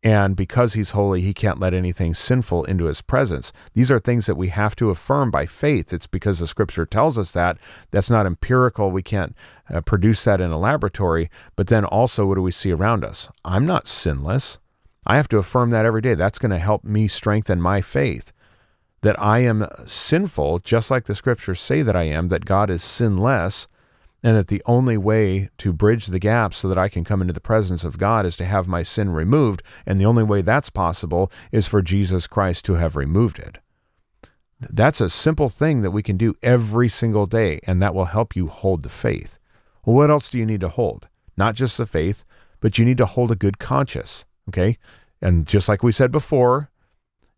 and 0.03 0.35
because 0.35 0.73
he's 0.73 0.93
holy, 0.93 1.21
he 1.21 1.35
can't 1.35 1.61
let 1.61 1.75
anything 1.75 2.15
sinful 2.15 2.65
into 2.65 2.87
his 2.87 3.03
presence. 3.03 3.53
These 3.75 3.91
are 3.91 3.99
things 3.99 4.25
that 4.27 4.35
we 4.35 4.49
have 4.49 4.75
to 4.77 4.89
affirm 4.89 5.31
by 5.31 5.45
faith. 5.45 5.93
It's 5.93 6.07
because 6.07 6.39
the 6.39 6.47
scripture 6.47 6.87
tells 6.87 7.19
us 7.19 7.33
that. 7.33 7.59
That's 7.91 8.09
not 8.09 8.25
empirical. 8.25 8.91
We 8.91 9.03
can't 9.03 9.37
uh, 9.69 9.83
produce 9.83 10.25
that 10.25 10.41
in 10.41 10.51
a 10.51 10.59
laboratory. 10.59 11.31
But 11.55 11.67
then 11.67 11.85
also, 11.85 12.27
what 12.27 12.37
do 12.37 12.43
we 12.43 12.51
see 12.51 12.73
around 12.73 13.05
us? 13.05 13.29
I'm 13.45 13.67
not 13.67 13.89
sinless. 13.89 14.59
I 15.07 15.17
have 15.17 15.29
to 15.29 15.39
affirm 15.39 15.69
that 15.71 15.85
every 15.85 16.01
day. 16.01 16.15
That's 16.15 16.39
going 16.39 16.51
to 16.51 16.59
help 16.59 16.83
me 16.83 17.07
strengthen 17.07 17.61
my 17.61 17.83
faith 17.83 18.33
that 19.03 19.21
I 19.21 19.41
am 19.41 19.67
sinful, 19.87 20.61
just 20.61 20.91
like 20.91 21.05
the 21.05 21.15
scriptures 21.15 21.61
say 21.61 21.83
that 21.83 21.97
I 21.97 22.05
am, 22.05 22.29
that 22.29 22.45
God 22.45 22.71
is 22.71 22.83
sinless 22.83 23.67
and 24.23 24.37
that 24.37 24.49
the 24.49 24.63
only 24.67 24.99
way 24.99 25.49
to 25.59 25.73
bridge 25.73 26.07
the 26.07 26.19
gap 26.19 26.53
so 26.53 26.69
that 26.69 26.79
I 26.79 26.89
can 26.89 27.05
come 27.05 27.21
into 27.21 27.33
the 27.33 27.41
presence 27.41 27.85
of 27.85 27.99
God 27.99 28.27
is 28.27 28.37
to 28.37 28.45
have 28.45 28.69
my 28.69 28.83
sin 28.83 29.11
removed, 29.11 29.63
and 29.87 29.99
the 29.99 30.05
only 30.05 30.23
way 30.23 30.43
that's 30.43 30.71
possible 30.71 31.33
is 31.51 31.67
for 31.67 31.81
Jesus 31.81 32.27
Christ 32.27 32.65
to 32.67 32.75
have 32.75 32.97
removed 32.97 33.39
it. 33.39 33.59
That's 34.61 35.01
a 35.01 35.09
simple 35.09 35.49
thing 35.49 35.81
that 35.81 35.91
we 35.91 36.03
can 36.03 36.19
do 36.19 36.35
every 36.43 36.89
single 36.89 37.25
day, 37.25 37.61
and 37.67 37.81
that 37.81 37.95
will 37.95 38.07
help 38.07 38.37
you 38.37 38.49
hold 38.49 38.83
the 38.83 38.91
faith. 38.91 39.39
Well, 39.87 39.97
what 39.97 40.11
else 40.11 40.29
do 40.29 40.39
you 40.39 40.45
need 40.45 40.61
to 40.61 40.69
hold? 40.69 41.09
Not 41.39 41.55
just 41.55 41.79
the 41.79 41.87
faith, 41.87 42.25
but 42.61 42.77
you 42.77 42.85
need 42.85 42.99
to 42.99 43.07
hold 43.07 43.31
a 43.31 43.37
good 43.37 43.59
conscience, 43.59 44.27
okay? 44.51 44.77
And 45.23 45.47
just 45.47 45.67
like 45.67 45.83
we 45.83 45.93
said 45.93 46.13
before, 46.13 46.70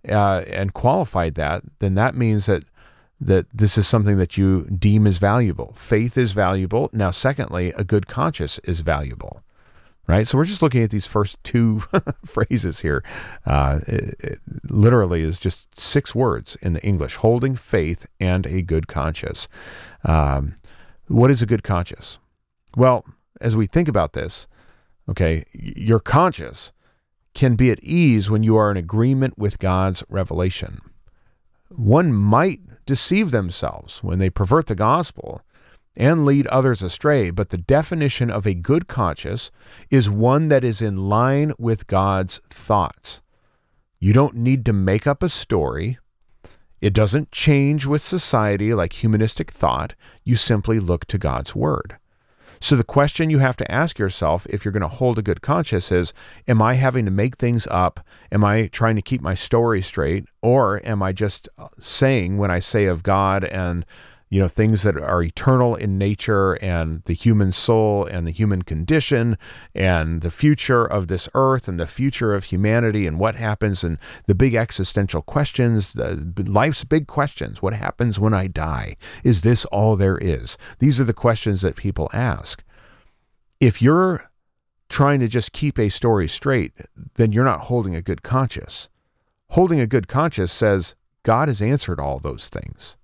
uh, 0.09 0.45
and 0.47 0.75
qualified 0.75 1.35
that, 1.35 1.63
then 1.79 1.95
that 1.95 2.15
means 2.15 2.47
that 2.47 2.65
that 3.21 3.47
this 3.55 3.79
is 3.79 3.87
something 3.87 4.19
that 4.19 4.37
you 4.37 4.65
deem 4.65 5.07
as 5.07 5.19
valuable. 5.19 5.75
Faith 5.77 6.19
is 6.19 6.33
valuable. 6.33 6.91
Now, 6.93 7.13
secondly, 7.13 7.73
a 7.77 7.85
good 7.85 8.09
conscience 8.09 8.59
is 8.65 8.81
valuable. 8.81 9.43
Right? 10.09 10.27
So 10.27 10.37
we're 10.37 10.45
just 10.45 10.63
looking 10.63 10.83
at 10.83 10.91
these 10.91 11.07
first 11.07 11.43
two 11.45 11.85
phrases 12.27 12.81
here. 12.81 13.05
Uh, 13.47 13.79
it, 13.87 14.17
it 14.19 14.41
literally 14.69 15.23
is 15.23 15.39
just 15.39 15.79
six 15.79 16.13
words 16.13 16.57
in 16.61 16.73
the 16.73 16.83
English 16.83 17.17
holding 17.17 17.55
faith 17.55 18.07
and 18.19 18.45
a 18.47 18.61
good 18.63 18.89
conscience. 18.89 19.47
Um, 20.05 20.57
what 21.07 21.31
is 21.31 21.41
a 21.41 21.47
good 21.47 21.63
conscience? 21.63 22.19
Well, 22.77 23.05
as 23.41 23.55
we 23.55 23.67
think 23.67 23.87
about 23.87 24.13
this, 24.13 24.49
okay, 25.09 25.45
you're 25.53 26.01
conscience 26.01 26.73
can 27.35 27.57
be 27.57 27.71
at 27.71 27.83
ease 27.83 28.29
when 28.29 28.43
you 28.43 28.57
are 28.57 28.71
in 28.71 28.77
agreement 28.77 29.39
with 29.39 29.59
God's 29.59 30.05
revelation. 30.09 30.81
One 31.69 32.13
might 32.13 32.61
deceive 32.87 33.31
themselves 33.31 34.03
when 34.03 34.19
they 34.19 34.31
pervert 34.31 34.67
the 34.67 34.75
gospel 34.75 35.43
and 35.97 36.25
lead 36.25 36.47
others 36.49 36.83
astray, 36.83 37.31
but 37.31 37.51
the 37.51 37.59
definition 37.59 38.31
of 38.31 38.47
a 38.47 38.55
good 38.55 38.89
conscience 38.89 39.51
is 39.91 40.09
one 40.09 40.49
that 40.49 40.65
is 40.65 40.81
in 40.81 41.09
line 41.09 41.53
with 41.59 41.87
God's 41.87 42.41
thoughts. 42.49 43.21
You 43.99 44.13
don't 44.13 44.37
need 44.37 44.65
to 44.67 44.73
make 44.73 45.07
up 45.07 45.23
a 45.23 45.29
story. 45.29 45.99
It 46.81 46.93
doesn't 46.93 47.31
change 47.31 47.87
with 47.87 48.03
society 48.03 48.75
like 48.75 48.95
humanistic 48.95 49.51
thought. 49.51 49.95
You 50.25 50.37
simply 50.37 50.81
look 50.81 51.05
to 51.07 51.19
God's 51.19 51.55
word. 51.55 51.99
So 52.63 52.77
the 52.77 52.85
question 52.85 53.29
you 53.29 53.41
have 53.41 53.57
to 53.57 53.69
ask 53.69 53.99
yourself 53.99 54.47
if 54.49 54.65
you're 54.65 54.71
going 54.71 54.83
to 54.83 54.89
hold 54.89 55.19
a 55.19 55.23
good 55.23 55.43
conscience 55.43 55.91
is 55.91 56.15
Am 56.47 56.63
I 56.63 56.75
having 56.75 57.05
to 57.07 57.11
make 57.11 57.37
things 57.37 57.67
up? 57.69 57.99
Am 58.31 58.45
I 58.45 58.69
trying 58.69 58.95
to 58.95 59.03
keep 59.03 59.21
my 59.21 59.35
story 59.35 59.83
straight? 59.83 60.27
Or 60.43 60.81
am 60.87 61.03
I 61.03 61.13
just 61.13 61.49
uh, 61.59 61.71
saying 61.81 62.39
when 62.39 62.53
I 62.53 62.61
say 62.61 62.85
of 62.85 63.03
God 63.03 63.43
and 63.43 63.85
you 64.33 64.41
know, 64.41 64.49
things 64.49 64.83
that 64.83 64.97
are 64.97 65.23
eternal 65.23 65.75
in 65.75 65.99
nature 65.99 66.55
and 66.63 67.03
the 67.05 67.13
human 67.13 67.53
soul 67.53 68.07
and 68.07 68.27
the 68.27 68.31
human 68.31 68.63
condition 68.63 69.37
and 69.75 70.23
the 70.23 70.31
future 70.31 70.87
of 70.87 71.09
this 71.09 71.29
earth 71.35 71.69
and 71.69 71.79
the 71.79 71.87
future 71.87 72.33
of 72.33 72.45
humanity 72.45 73.07
and 73.07 73.19
what 73.19 73.35
happens 73.35 73.85
and 73.85 73.99
the 74.27 74.35
big 74.35 74.55
existential 74.55 75.21
questions, 75.21 75.93
the 75.93 76.33
life's 76.47 76.83
big 76.83 77.07
questions. 77.07 77.61
What 77.61 77.75
happens 77.75 78.19
when 78.19 78.33
I 78.33 78.47
die? 78.47 78.97
Is 79.23 79.43
this 79.43 79.67
all 79.67 79.97
there 79.97 80.17
is? 80.17 80.57
These 80.79 80.99
are 80.99 81.05
the 81.05 81.13
questions 81.13 81.61
that 81.61 81.77
people 81.77 82.09
ask. 82.15 82.65
If 83.61 83.83
you're 83.83 84.31
trying 84.89 85.21
to 85.21 85.29
just 85.29 85.53
keep 85.53 85.79
a 85.79 85.91
story 85.91 86.27
straight, 86.27 86.73
then 87.17 87.33
you're 87.33 87.45
not 87.45 87.67
holding 87.67 87.95
a 87.95 88.01
good 88.01 88.23
conscience. 88.23 88.89
Holding 89.51 89.79
a 89.79 89.87
good 89.87 90.09
conscience 90.09 90.53
says 90.53 90.95
God 91.23 91.49
has 91.49 91.61
answered 91.61 92.01
all 92.01 92.19
those 92.19 92.49
things. 92.49 92.97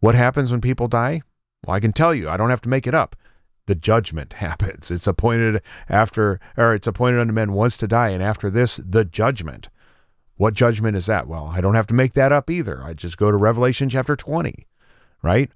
What 0.00 0.14
happens 0.14 0.50
when 0.50 0.60
people 0.60 0.88
die? 0.88 1.22
Well, 1.64 1.76
I 1.76 1.80
can 1.80 1.92
tell 1.92 2.14
you, 2.14 2.28
I 2.28 2.36
don't 2.36 2.50
have 2.50 2.62
to 2.62 2.68
make 2.68 2.86
it 2.86 2.94
up. 2.94 3.16
The 3.66 3.74
judgment 3.74 4.32
happens. 4.34 4.90
It's 4.90 5.06
appointed 5.06 5.62
after, 5.88 6.40
or 6.56 6.74
it's 6.74 6.86
appointed 6.86 7.20
unto 7.20 7.32
men 7.32 7.52
once 7.52 7.76
to 7.78 7.88
die, 7.88 8.08
and 8.08 8.22
after 8.22 8.50
this, 8.50 8.76
the 8.76 9.04
judgment. 9.04 9.68
What 10.36 10.54
judgment 10.54 10.96
is 10.96 11.06
that? 11.06 11.26
Well, 11.26 11.46
I 11.52 11.60
don't 11.60 11.74
have 11.74 11.88
to 11.88 11.94
make 11.94 12.12
that 12.14 12.32
up 12.32 12.48
either. 12.48 12.82
I 12.82 12.94
just 12.94 13.18
go 13.18 13.30
to 13.30 13.36
Revelation 13.36 13.88
chapter 13.88 14.14
20, 14.14 14.66
right? 15.20 15.50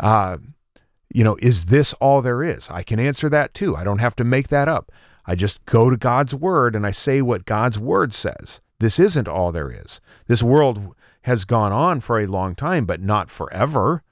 Uh, 0.00 0.38
you 1.12 1.22
know, 1.22 1.36
is 1.40 1.66
this 1.66 1.92
all 1.94 2.22
there 2.22 2.42
is? 2.42 2.70
I 2.70 2.82
can 2.82 2.98
answer 2.98 3.28
that 3.28 3.52
too. 3.52 3.76
I 3.76 3.84
don't 3.84 3.98
have 3.98 4.16
to 4.16 4.24
make 4.24 4.48
that 4.48 4.66
up. 4.66 4.90
I 5.26 5.34
just 5.34 5.64
go 5.66 5.90
to 5.90 5.96
God's 5.96 6.34
word 6.34 6.74
and 6.74 6.86
I 6.86 6.90
say 6.90 7.22
what 7.22 7.44
God's 7.44 7.78
word 7.78 8.14
says. 8.14 8.60
This 8.80 8.98
isn't 8.98 9.28
all 9.28 9.52
there 9.52 9.70
is. 9.70 10.00
This 10.26 10.42
world 10.42 10.94
has 11.24 11.44
gone 11.44 11.72
on 11.72 12.00
for 12.00 12.20
a 12.20 12.26
long 12.26 12.54
time, 12.54 12.84
but 12.84 13.00
not 13.00 13.30
forever. 13.30 14.02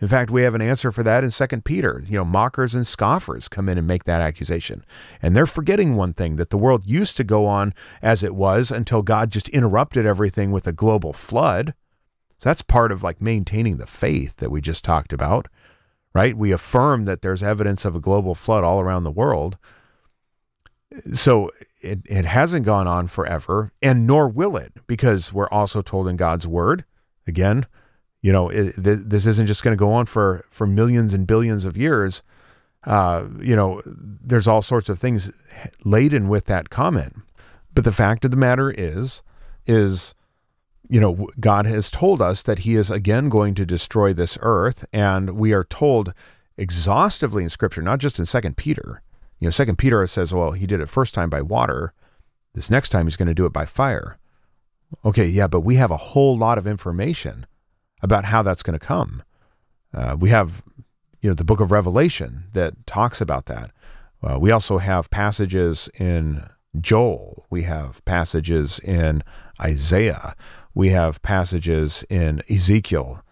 In 0.00 0.08
fact, 0.08 0.30
we 0.30 0.42
have 0.42 0.54
an 0.54 0.62
answer 0.62 0.90
for 0.90 1.02
that 1.04 1.22
in 1.22 1.30
2 1.30 1.46
Peter. 1.60 2.02
You 2.08 2.16
know, 2.16 2.24
mockers 2.24 2.74
and 2.74 2.86
scoffers 2.86 3.46
come 3.48 3.68
in 3.68 3.78
and 3.78 3.86
make 3.86 4.04
that 4.04 4.20
accusation. 4.20 4.84
And 5.20 5.36
they're 5.36 5.46
forgetting 5.46 5.94
one 5.94 6.12
thing 6.12 6.36
that 6.36 6.50
the 6.50 6.58
world 6.58 6.84
used 6.86 7.16
to 7.18 7.24
go 7.24 7.46
on 7.46 7.72
as 8.00 8.22
it 8.22 8.34
was 8.34 8.70
until 8.70 9.02
God 9.02 9.30
just 9.30 9.48
interrupted 9.50 10.06
everything 10.06 10.50
with 10.50 10.66
a 10.66 10.72
global 10.72 11.12
flood. 11.12 11.74
So 12.40 12.48
that's 12.48 12.62
part 12.62 12.90
of 12.90 13.04
like 13.04 13.22
maintaining 13.22 13.76
the 13.76 13.86
faith 13.86 14.36
that 14.38 14.50
we 14.50 14.60
just 14.60 14.82
talked 14.82 15.12
about, 15.12 15.46
right? 16.14 16.36
We 16.36 16.50
affirm 16.50 17.04
that 17.04 17.22
there's 17.22 17.42
evidence 17.42 17.84
of 17.84 17.94
a 17.94 18.00
global 18.00 18.34
flood 18.34 18.64
all 18.64 18.80
around 18.80 19.04
the 19.04 19.12
world. 19.12 19.56
So 21.14 21.50
it, 21.80 22.00
it 22.04 22.24
hasn't 22.24 22.66
gone 22.66 22.86
on 22.86 23.06
forever, 23.06 23.72
and 23.82 24.06
nor 24.06 24.28
will 24.28 24.56
it, 24.56 24.72
because 24.86 25.32
we're 25.32 25.48
also 25.48 25.82
told 25.82 26.08
in 26.08 26.16
God's 26.16 26.46
word, 26.46 26.84
again, 27.26 27.66
you 28.20 28.32
know, 28.32 28.48
it, 28.48 28.74
this 28.76 29.26
isn't 29.26 29.46
just 29.46 29.64
going 29.64 29.76
to 29.76 29.80
go 29.80 29.92
on 29.92 30.06
for, 30.06 30.44
for 30.48 30.66
millions 30.66 31.12
and 31.12 31.26
billions 31.26 31.64
of 31.64 31.76
years. 31.76 32.22
Uh, 32.84 33.24
you 33.40 33.56
know, 33.56 33.82
there's 33.84 34.46
all 34.46 34.62
sorts 34.62 34.88
of 34.88 34.98
things 34.98 35.30
laden 35.84 36.28
with 36.28 36.46
that 36.46 36.70
comment. 36.70 37.16
But 37.74 37.84
the 37.84 37.92
fact 37.92 38.24
of 38.24 38.30
the 38.30 38.36
matter 38.36 38.70
is, 38.70 39.22
is, 39.66 40.14
you 40.88 41.00
know, 41.00 41.28
God 41.40 41.66
has 41.66 41.90
told 41.90 42.20
us 42.22 42.42
that 42.42 42.60
He 42.60 42.74
is 42.74 42.90
again 42.90 43.28
going 43.28 43.54
to 43.54 43.66
destroy 43.66 44.12
this 44.12 44.38
earth, 44.40 44.84
and 44.92 45.30
we 45.30 45.52
are 45.52 45.64
told 45.64 46.12
exhaustively 46.56 47.44
in 47.44 47.50
Scripture, 47.50 47.82
not 47.82 47.98
just 47.98 48.18
in 48.18 48.26
Second 48.26 48.56
Peter, 48.56 49.02
you 49.42 49.48
know, 49.48 49.50
Second 49.50 49.76
Peter 49.76 50.06
says, 50.06 50.32
well, 50.32 50.52
he 50.52 50.68
did 50.68 50.80
it 50.80 50.88
first 50.88 51.14
time 51.14 51.28
by 51.28 51.42
water. 51.42 51.92
This 52.54 52.70
next 52.70 52.90
time 52.90 53.06
he's 53.06 53.16
going 53.16 53.26
to 53.26 53.34
do 53.34 53.44
it 53.44 53.52
by 53.52 53.66
fire. 53.66 54.16
Okay, 55.04 55.26
yeah, 55.26 55.48
but 55.48 55.62
we 55.62 55.74
have 55.74 55.90
a 55.90 55.96
whole 55.96 56.38
lot 56.38 56.58
of 56.58 56.66
information 56.68 57.46
about 58.02 58.26
how 58.26 58.44
that's 58.44 58.62
going 58.62 58.78
to 58.78 58.86
come. 58.86 59.24
Uh, 59.92 60.16
we 60.16 60.28
have, 60.28 60.62
you 61.20 61.28
know, 61.28 61.34
the 61.34 61.42
book 61.42 61.58
of 61.58 61.72
Revelation 61.72 62.44
that 62.52 62.86
talks 62.86 63.20
about 63.20 63.46
that. 63.46 63.72
Uh, 64.22 64.38
we 64.38 64.52
also 64.52 64.78
have 64.78 65.10
passages 65.10 65.88
in 65.98 66.44
Joel. 66.80 67.44
We 67.50 67.62
have 67.62 68.04
passages 68.04 68.78
in 68.78 69.24
Isaiah. 69.60 70.36
We 70.72 70.90
have 70.90 71.20
passages 71.22 72.04
in 72.08 72.42
Ezekiel 72.48 73.24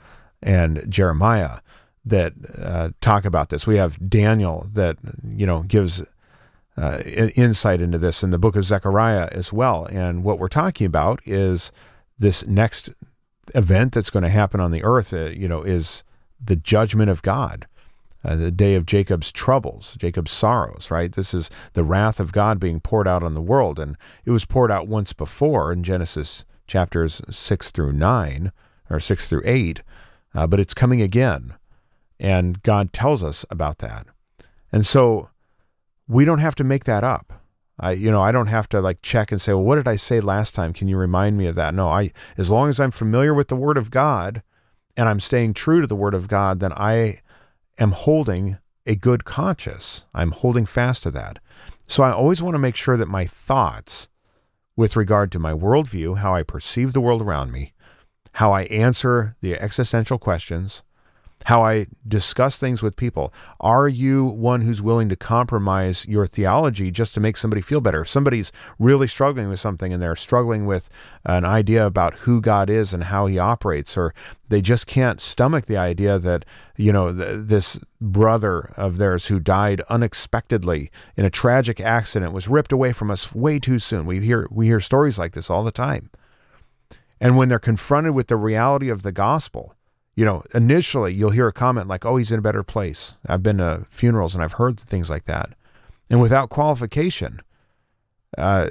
and 0.43 0.85
Jeremiah 0.89 1.61
that 2.05 2.33
uh, 2.59 2.91
talk 3.01 3.25
about 3.25 3.51
this. 3.51 3.67
We 3.67 3.77
have 3.77 4.09
Daniel 4.09 4.69
that 4.73 4.97
you 5.25 5.47
know 5.47 5.63
gives 5.63 6.03
uh, 6.77 7.01
insight 7.37 7.83
into 7.83 7.99
this 7.99 8.23
in 8.23 8.31
the 8.31 8.39
book 8.39 8.57
of 8.57 8.65
Zechariah 8.65 9.29
as 9.33 9.53
well. 9.53 9.87
And 9.87 10.25
what 10.25 10.39
we're 10.39 10.49
talking 10.49 10.87
about 10.87 11.21
is 11.27 11.73
this 12.19 12.47
next 12.47 12.91
event 13.55 13.93
that's 13.93 14.11
going 14.11 14.23
to 14.23 14.29
happen 14.29 14.61
on 14.61 14.71
the 14.71 14.85
earth. 14.85 15.13
Uh, 15.13 15.27
you 15.27 15.49
know, 15.49 15.63
is 15.63 16.03
the 16.43 16.57
judgment 16.57 17.11
of 17.11 17.23
God. 17.23 17.67
Uh, 18.23 18.37
the 18.37 18.51
day 18.51 18.75
of 18.75 18.85
Jacob's 18.85 19.33
troubles, 19.33 19.97
Jacob's 19.99 20.31
sorrows, 20.31 20.91
right? 20.91 21.11
This 21.11 21.33
is 21.33 21.49
the 21.73 21.85
wrath 21.85 22.21
of 22.21 22.33
God 22.33 22.61
being 22.61 22.79
poured 22.79 23.09
out 23.09 23.23
on 23.23 23.33
the 23.33 23.41
world. 23.41 23.79
And 23.79 23.97
it 24.27 24.31
was 24.31 24.45
poured 24.45 24.71
out 24.71 24.87
once 24.87 25.15
before 25.15 25.73
in 25.73 25.83
Genesis 25.83 26.45
chapters 26.67 27.23
6 27.31 27.71
through 27.71 27.93
9, 27.93 28.53
or 28.91 29.01
6 29.01 29.29
through 29.29 29.43
8, 29.45 29.83
uh, 30.35 30.47
but 30.47 30.61
it's 30.61 30.75
coming 30.75 31.01
again. 31.01 31.55
And 32.21 32.63
God 32.63 32.93
tells 32.93 33.25
us 33.25 33.47
about 33.51 33.79
that. 33.79 34.07
And 34.71 34.87
so 34.87 35.31
we 36.07 36.27
don't 36.27 36.39
have 36.39 36.55
to 36.57 36.65
make 36.65 36.85
that 36.85 37.03
up. 37.03 37.33
I, 37.81 37.93
you 37.93 38.11
know, 38.11 38.21
I 38.21 38.31
don't 38.31 38.49
have 38.49 38.69
to 38.69 38.81
like 38.81 39.01
check 39.01 39.33
and 39.33 39.41
say, 39.41 39.55
well, 39.55 39.63
what 39.63 39.77
did 39.77 39.89
I 39.89 39.97
say 39.97 40.21
last 40.21 40.55
time? 40.55 40.75
Can 40.75 40.87
you 40.87 40.99
remind 40.99 41.39
me 41.39 41.47
of 41.47 41.55
that? 41.55 41.75
No, 41.75 41.89
I, 41.89 42.13
as 42.37 42.51
long 42.51 42.69
as 42.69 42.79
I'm 42.79 42.91
familiar 42.91 43.33
with 43.33 43.49
the 43.49 43.57
Word 43.57 43.79
of 43.79 43.91
God 43.91 44.43
and 44.99 45.09
I'm 45.09 45.19
staying 45.19 45.55
true 45.55 45.81
to 45.81 45.87
the 45.87 45.97
Word 45.97 46.13
of 46.13 46.29
God, 46.29 46.61
then 46.61 46.75
I 46.75 47.21
am 47.79 47.93
holding 47.93 48.59
a 48.85 48.95
good 48.95 49.25
conscience. 49.25 50.05
I'm 50.13 50.33
holding 50.33 50.67
fast 50.67 51.05
to 51.05 51.11
that. 51.13 51.39
So 51.87 52.03
I 52.03 52.13
always 52.13 52.43
want 52.43 52.55
to 52.55 52.59
make 52.59 52.77
sure 52.77 52.99
that 52.99 53.09
my 53.09 53.25
thoughts 53.25 54.09
with 54.77 54.95
regard 54.95 55.33
to 55.33 55.39
my 55.39 55.53
worldview, 55.53 56.19
how 56.19 56.35
I 56.35 56.43
perceive 56.43 56.93
the 56.93 57.01
world 57.01 57.23
around 57.23 57.51
me, 57.51 57.73
how 58.35 58.53
I 58.53 58.65
answer 58.65 59.37
the 59.41 59.55
existential 59.55 60.19
questions, 60.19 60.83
how 61.45 61.63
I 61.63 61.87
discuss 62.07 62.59
things 62.59 62.83
with 62.83 62.97
people. 62.97 63.33
Are 63.61 63.89
you 63.89 64.25
one 64.25 64.61
who's 64.61 64.83
willing 64.83 65.09
to 65.09 65.17
compromise 65.17 66.07
your 66.07 66.27
theology 66.27 66.91
just 66.91 67.15
to 67.15 67.21
make 67.21 67.37
somebody 67.37 67.63
feel 67.63 67.81
better? 67.81 68.03
If 68.03 68.09
somebody's 68.09 68.53
really 68.79 69.07
struggling 69.07 69.49
with 69.49 69.61
something 69.61 69.93
and 69.93 70.03
they're 70.03 70.17
struggling 70.17 70.67
with 70.67 70.91
an 71.25 71.45
idea 71.45 71.87
about 71.87 72.21
who 72.21 72.41
God 72.41 72.69
is 72.69 72.93
and 72.93 73.05
how 73.05 73.27
he 73.27 73.39
operates, 73.39 73.97
or 73.97 74.15
they 74.49 74.61
just 74.61 74.87
can't 74.87 75.21
stomach 75.21 75.67
the 75.67 75.77
idea 75.77 76.19
that, 76.19 76.45
you 76.77 76.93
know, 76.93 77.13
th- 77.13 77.47
this 77.47 77.79
brother 78.01 78.71
of 78.77 78.99
theirs 78.99 79.27
who 79.27 79.41
died 79.41 79.81
unexpectedly 79.89 80.91
in 81.17 81.25
a 81.25 81.31
tragic 81.31 81.81
accident 81.81 82.33
was 82.33 82.49
ripped 82.49 82.73
away 82.73 82.93
from 82.93 83.11
us 83.11 83.35
way 83.35 83.59
too 83.59 83.79
soon. 83.79 84.05
We 84.05 84.21
hear, 84.21 84.47
we 84.51 84.67
hear 84.67 84.81
stories 84.81 85.19
like 85.19 85.33
this 85.33 85.49
all 85.49 85.65
the 85.65 85.73
time. 85.73 86.11
And 87.21 87.37
when 87.37 87.49
they're 87.49 87.59
confronted 87.59 88.15
with 88.15 88.29
the 88.29 88.37
reality 88.37 88.89
of 88.89 89.03
the 89.03 89.13
gospel, 89.13 89.75
you 90.15 90.25
know, 90.25 90.43
initially 90.55 91.15
you'll 91.15 91.31
hear 91.31 91.49
a 91.49 91.53
comment 91.53 91.89
like, 91.89 92.05
oh, 92.05 92.17
he's 92.17 92.33
in 92.33 92.39
a 92.39 92.43
better 92.43 92.63
place. 92.63 93.15
I've 93.27 93.43
been 93.43 93.59
to 93.59 93.87
funerals 93.91 94.35
and 94.35 94.43
I've 94.43 94.55
heard 94.55 94.79
things 94.79 95.09
like 95.09 95.25
that. 95.25 95.51
And 96.09 96.21
without 96.21 96.51
qualification, 96.51 97.41
uh, 98.37 98.71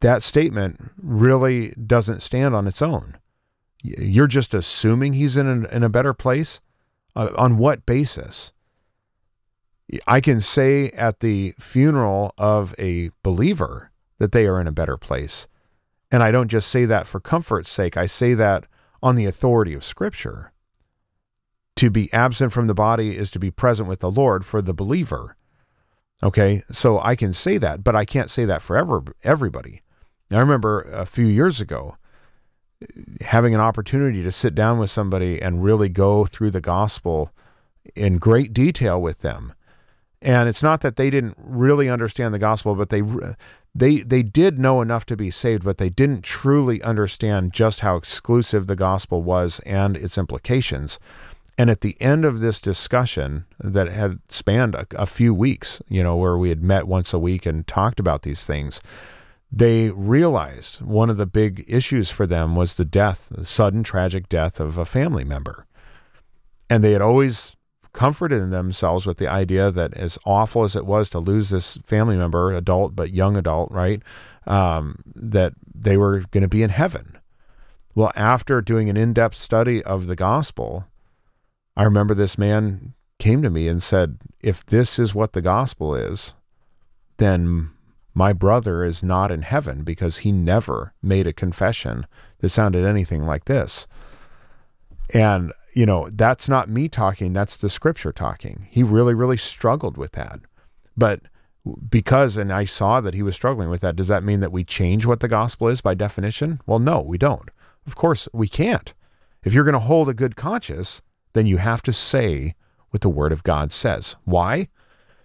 that 0.00 0.22
statement 0.22 0.92
really 0.96 1.70
doesn't 1.70 2.22
stand 2.22 2.54
on 2.54 2.66
its 2.66 2.80
own. 2.80 3.18
You're 3.82 4.26
just 4.26 4.54
assuming 4.54 5.12
he's 5.14 5.36
in 5.36 5.46
a, 5.46 5.68
in 5.68 5.82
a 5.82 5.88
better 5.88 6.14
place. 6.14 6.60
Uh, 7.14 7.32
on 7.38 7.56
what 7.56 7.86
basis? 7.86 8.52
I 10.06 10.20
can 10.20 10.40
say 10.40 10.90
at 10.90 11.20
the 11.20 11.54
funeral 11.58 12.34
of 12.36 12.74
a 12.78 13.10
believer 13.22 13.90
that 14.18 14.32
they 14.32 14.46
are 14.46 14.60
in 14.60 14.66
a 14.66 14.72
better 14.72 14.96
place. 14.96 15.48
And 16.10 16.22
I 16.22 16.30
don't 16.30 16.48
just 16.48 16.68
say 16.68 16.84
that 16.84 17.06
for 17.06 17.20
comfort's 17.20 17.70
sake. 17.70 17.96
I 17.96 18.06
say 18.06 18.34
that 18.34 18.66
on 19.02 19.16
the 19.16 19.24
authority 19.24 19.72
of 19.72 19.84
Scripture 19.84 20.52
to 21.76 21.90
be 21.90 22.12
absent 22.12 22.52
from 22.52 22.66
the 22.66 22.74
body 22.74 23.16
is 23.16 23.30
to 23.30 23.38
be 23.38 23.50
present 23.50 23.88
with 23.88 24.00
the 24.00 24.10
Lord 24.10 24.44
for 24.44 24.60
the 24.60 24.74
believer. 24.74 25.36
Okay, 26.22 26.62
so 26.72 26.98
I 26.98 27.14
can 27.14 27.34
say 27.34 27.58
that, 27.58 27.84
but 27.84 27.94
I 27.94 28.04
can't 28.04 28.30
say 28.30 28.46
that 28.46 28.62
for 28.62 28.76
ever, 28.76 29.04
everybody. 29.22 29.82
I 30.30 30.38
remember 30.38 30.80
a 30.80 31.06
few 31.06 31.26
years 31.26 31.60
ago 31.60 31.96
having 33.20 33.54
an 33.54 33.60
opportunity 33.60 34.22
to 34.22 34.32
sit 34.32 34.54
down 34.54 34.78
with 34.78 34.90
somebody 34.90 35.40
and 35.40 35.62
really 35.62 35.88
go 35.88 36.24
through 36.24 36.50
the 36.50 36.60
gospel 36.60 37.30
in 37.94 38.18
great 38.18 38.52
detail 38.52 39.00
with 39.00 39.20
them. 39.20 39.52
And 40.20 40.48
it's 40.48 40.62
not 40.62 40.80
that 40.80 40.96
they 40.96 41.10
didn't 41.10 41.36
really 41.38 41.88
understand 41.88 42.34
the 42.34 42.38
gospel, 42.38 42.74
but 42.74 42.90
they 42.90 43.02
they 43.74 43.98
they 43.98 44.22
did 44.22 44.58
know 44.58 44.80
enough 44.80 45.04
to 45.06 45.16
be 45.16 45.30
saved, 45.30 45.64
but 45.64 45.78
they 45.78 45.90
didn't 45.90 46.24
truly 46.24 46.82
understand 46.82 47.52
just 47.52 47.80
how 47.80 47.96
exclusive 47.96 48.66
the 48.66 48.76
gospel 48.76 49.22
was 49.22 49.60
and 49.60 49.96
its 49.96 50.18
implications. 50.18 50.98
And 51.58 51.70
at 51.70 51.80
the 51.80 51.96
end 52.00 52.24
of 52.24 52.40
this 52.40 52.60
discussion 52.60 53.46
that 53.58 53.88
had 53.88 54.18
spanned 54.28 54.74
a, 54.74 54.86
a, 54.94 55.06
few 55.06 55.32
weeks, 55.32 55.80
you 55.88 56.02
know, 56.02 56.16
where 56.16 56.36
we 56.36 56.50
had 56.50 56.62
met 56.62 56.86
once 56.86 57.14
a 57.14 57.18
week 57.18 57.46
and 57.46 57.66
talked 57.66 57.98
about 57.98 58.22
these 58.22 58.44
things, 58.44 58.80
they 59.50 59.90
realized 59.90 60.82
one 60.82 61.08
of 61.08 61.16
the 61.16 61.26
big 61.26 61.64
issues 61.66 62.10
for 62.10 62.26
them 62.26 62.56
was 62.56 62.74
the 62.74 62.84
death, 62.84 63.28
the 63.30 63.46
sudden 63.46 63.82
tragic 63.82 64.28
death 64.28 64.60
of 64.60 64.76
a 64.76 64.84
family 64.84 65.24
member. 65.24 65.66
And 66.68 66.84
they 66.84 66.92
had 66.92 67.00
always 67.00 67.56
comforted 67.94 68.50
themselves 68.50 69.06
with 69.06 69.16
the 69.16 69.28
idea 69.28 69.70
that 69.70 69.94
as 69.94 70.18
awful 70.26 70.64
as 70.64 70.76
it 70.76 70.84
was 70.84 71.08
to 71.08 71.18
lose 71.18 71.48
this 71.48 71.78
family 71.78 72.16
member, 72.16 72.52
adult 72.52 72.94
but 72.94 73.12
young 73.12 73.38
adult, 73.38 73.70
right, 73.72 74.02
um, 74.46 74.98
that 75.14 75.54
they 75.74 75.96
were 75.96 76.24
going 76.30 76.42
to 76.42 76.48
be 76.48 76.62
in 76.62 76.70
heaven. 76.70 77.16
Well, 77.94 78.12
after 78.14 78.60
doing 78.60 78.90
an 78.90 78.98
in 78.98 79.14
depth 79.14 79.36
study 79.36 79.82
of 79.82 80.06
the 80.06 80.16
gospel, 80.16 80.84
I 81.76 81.82
remember 81.82 82.14
this 82.14 82.38
man 82.38 82.94
came 83.18 83.42
to 83.42 83.50
me 83.50 83.68
and 83.68 83.82
said, 83.82 84.18
If 84.40 84.64
this 84.64 84.98
is 84.98 85.14
what 85.14 85.32
the 85.32 85.42
gospel 85.42 85.94
is, 85.94 86.34
then 87.18 87.70
my 88.14 88.32
brother 88.32 88.82
is 88.82 89.02
not 89.02 89.30
in 89.30 89.42
heaven 89.42 89.84
because 89.84 90.18
he 90.18 90.32
never 90.32 90.94
made 91.02 91.26
a 91.26 91.32
confession 91.32 92.06
that 92.38 92.48
sounded 92.48 92.84
anything 92.86 93.26
like 93.26 93.44
this. 93.44 93.86
And 95.12 95.52
you 95.76 95.84
know, 95.84 96.08
that's 96.10 96.48
not 96.48 96.70
me 96.70 96.88
talking, 96.88 97.34
that's 97.34 97.58
the 97.58 97.68
scripture 97.68 98.10
talking. 98.10 98.66
He 98.70 98.82
really, 98.82 99.12
really 99.12 99.36
struggled 99.36 99.98
with 99.98 100.12
that. 100.12 100.40
But 100.96 101.20
because, 101.90 102.38
and 102.38 102.50
I 102.50 102.64
saw 102.64 103.02
that 103.02 103.12
he 103.12 103.22
was 103.22 103.34
struggling 103.34 103.68
with 103.68 103.82
that, 103.82 103.94
does 103.94 104.08
that 104.08 104.24
mean 104.24 104.40
that 104.40 104.52
we 104.52 104.64
change 104.64 105.04
what 105.04 105.20
the 105.20 105.28
gospel 105.28 105.68
is 105.68 105.82
by 105.82 105.92
definition? 105.92 106.62
Well, 106.64 106.78
no, 106.78 107.02
we 107.02 107.18
don't. 107.18 107.50
Of 107.86 107.94
course, 107.94 108.26
we 108.32 108.48
can't. 108.48 108.94
If 109.44 109.52
you're 109.52 109.64
going 109.64 109.74
to 109.74 109.80
hold 109.80 110.08
a 110.08 110.14
good 110.14 110.34
conscience, 110.34 111.02
then 111.36 111.46
you 111.46 111.58
have 111.58 111.82
to 111.82 111.92
say 111.92 112.54
what 112.90 113.02
the 113.02 113.10
Word 113.10 113.30
of 113.30 113.42
God 113.42 113.70
says. 113.70 114.16
Why? 114.24 114.68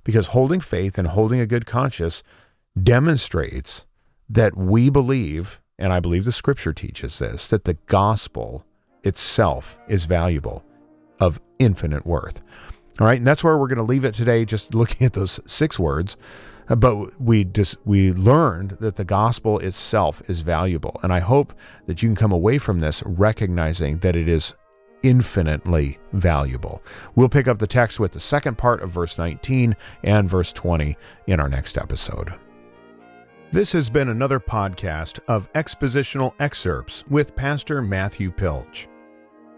Because 0.03 0.27
holding 0.27 0.59
faith 0.59 0.97
and 0.97 1.07
holding 1.07 1.39
a 1.39 1.45
good 1.45 1.65
conscience 1.65 2.21
demonstrates 2.81 3.85
that 4.29 4.57
we 4.57 4.89
believe, 4.89 5.61
and 5.79 5.93
I 5.93 6.01
believe 6.01 6.25
the 6.25 6.31
Scripture 6.33 6.73
teaches 6.73 7.19
this, 7.19 7.47
that 7.47 7.63
the 7.63 7.75
gospel 7.85 8.65
itself 9.03 9.77
is 9.87 10.03
valuable, 10.05 10.65
of 11.19 11.39
infinite 11.59 12.05
worth. 12.05 12.41
All 12.99 13.07
right, 13.07 13.17
and 13.17 13.25
that's 13.25 13.43
where 13.43 13.57
we're 13.57 13.67
going 13.67 13.77
to 13.77 13.83
leave 13.83 14.03
it 14.03 14.13
today, 14.13 14.43
just 14.43 14.73
looking 14.75 15.05
at 15.05 15.13
those 15.13 15.39
six 15.45 15.79
words. 15.79 16.17
But 16.67 17.21
we 17.21 17.43
just 17.43 17.75
we 17.85 18.13
learned 18.13 18.71
that 18.79 18.95
the 18.95 19.03
gospel 19.03 19.59
itself 19.59 20.21
is 20.29 20.41
valuable, 20.41 20.99
and 21.03 21.11
I 21.13 21.19
hope 21.19 21.53
that 21.85 22.01
you 22.01 22.09
can 22.09 22.15
come 22.15 22.31
away 22.31 22.57
from 22.57 22.79
this 22.79 23.01
recognizing 23.05 23.99
that 23.99 24.15
it 24.15 24.27
is 24.29 24.53
infinitely 25.03 25.99
valuable. 26.13 26.83
We'll 27.15 27.29
pick 27.29 27.47
up 27.47 27.59
the 27.59 27.67
text 27.67 27.99
with 27.99 28.11
the 28.11 28.19
second 28.19 28.57
part 28.57 28.81
of 28.81 28.91
verse 28.91 29.17
19 29.17 29.75
and 30.03 30.29
verse 30.29 30.53
20 30.53 30.97
in 31.27 31.39
our 31.39 31.49
next 31.49 31.77
episode. 31.77 32.33
This 33.51 33.73
has 33.73 33.89
been 33.89 34.07
another 34.07 34.39
podcast 34.39 35.19
of 35.27 35.51
expositional 35.53 36.33
excerpts 36.39 37.03
with 37.09 37.35
Pastor 37.35 37.81
Matthew 37.81 38.31
Pilch. 38.31 38.87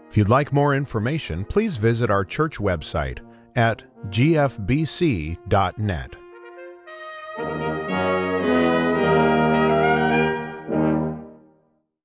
If 0.08 0.16
you'd 0.16 0.28
like 0.28 0.52
more 0.52 0.74
information, 0.74 1.44
please 1.44 1.76
visit 1.76 2.10
our 2.10 2.24
church 2.24 2.58
website 2.58 3.20
at 3.56 3.84
gfbc.net. 4.10 5.46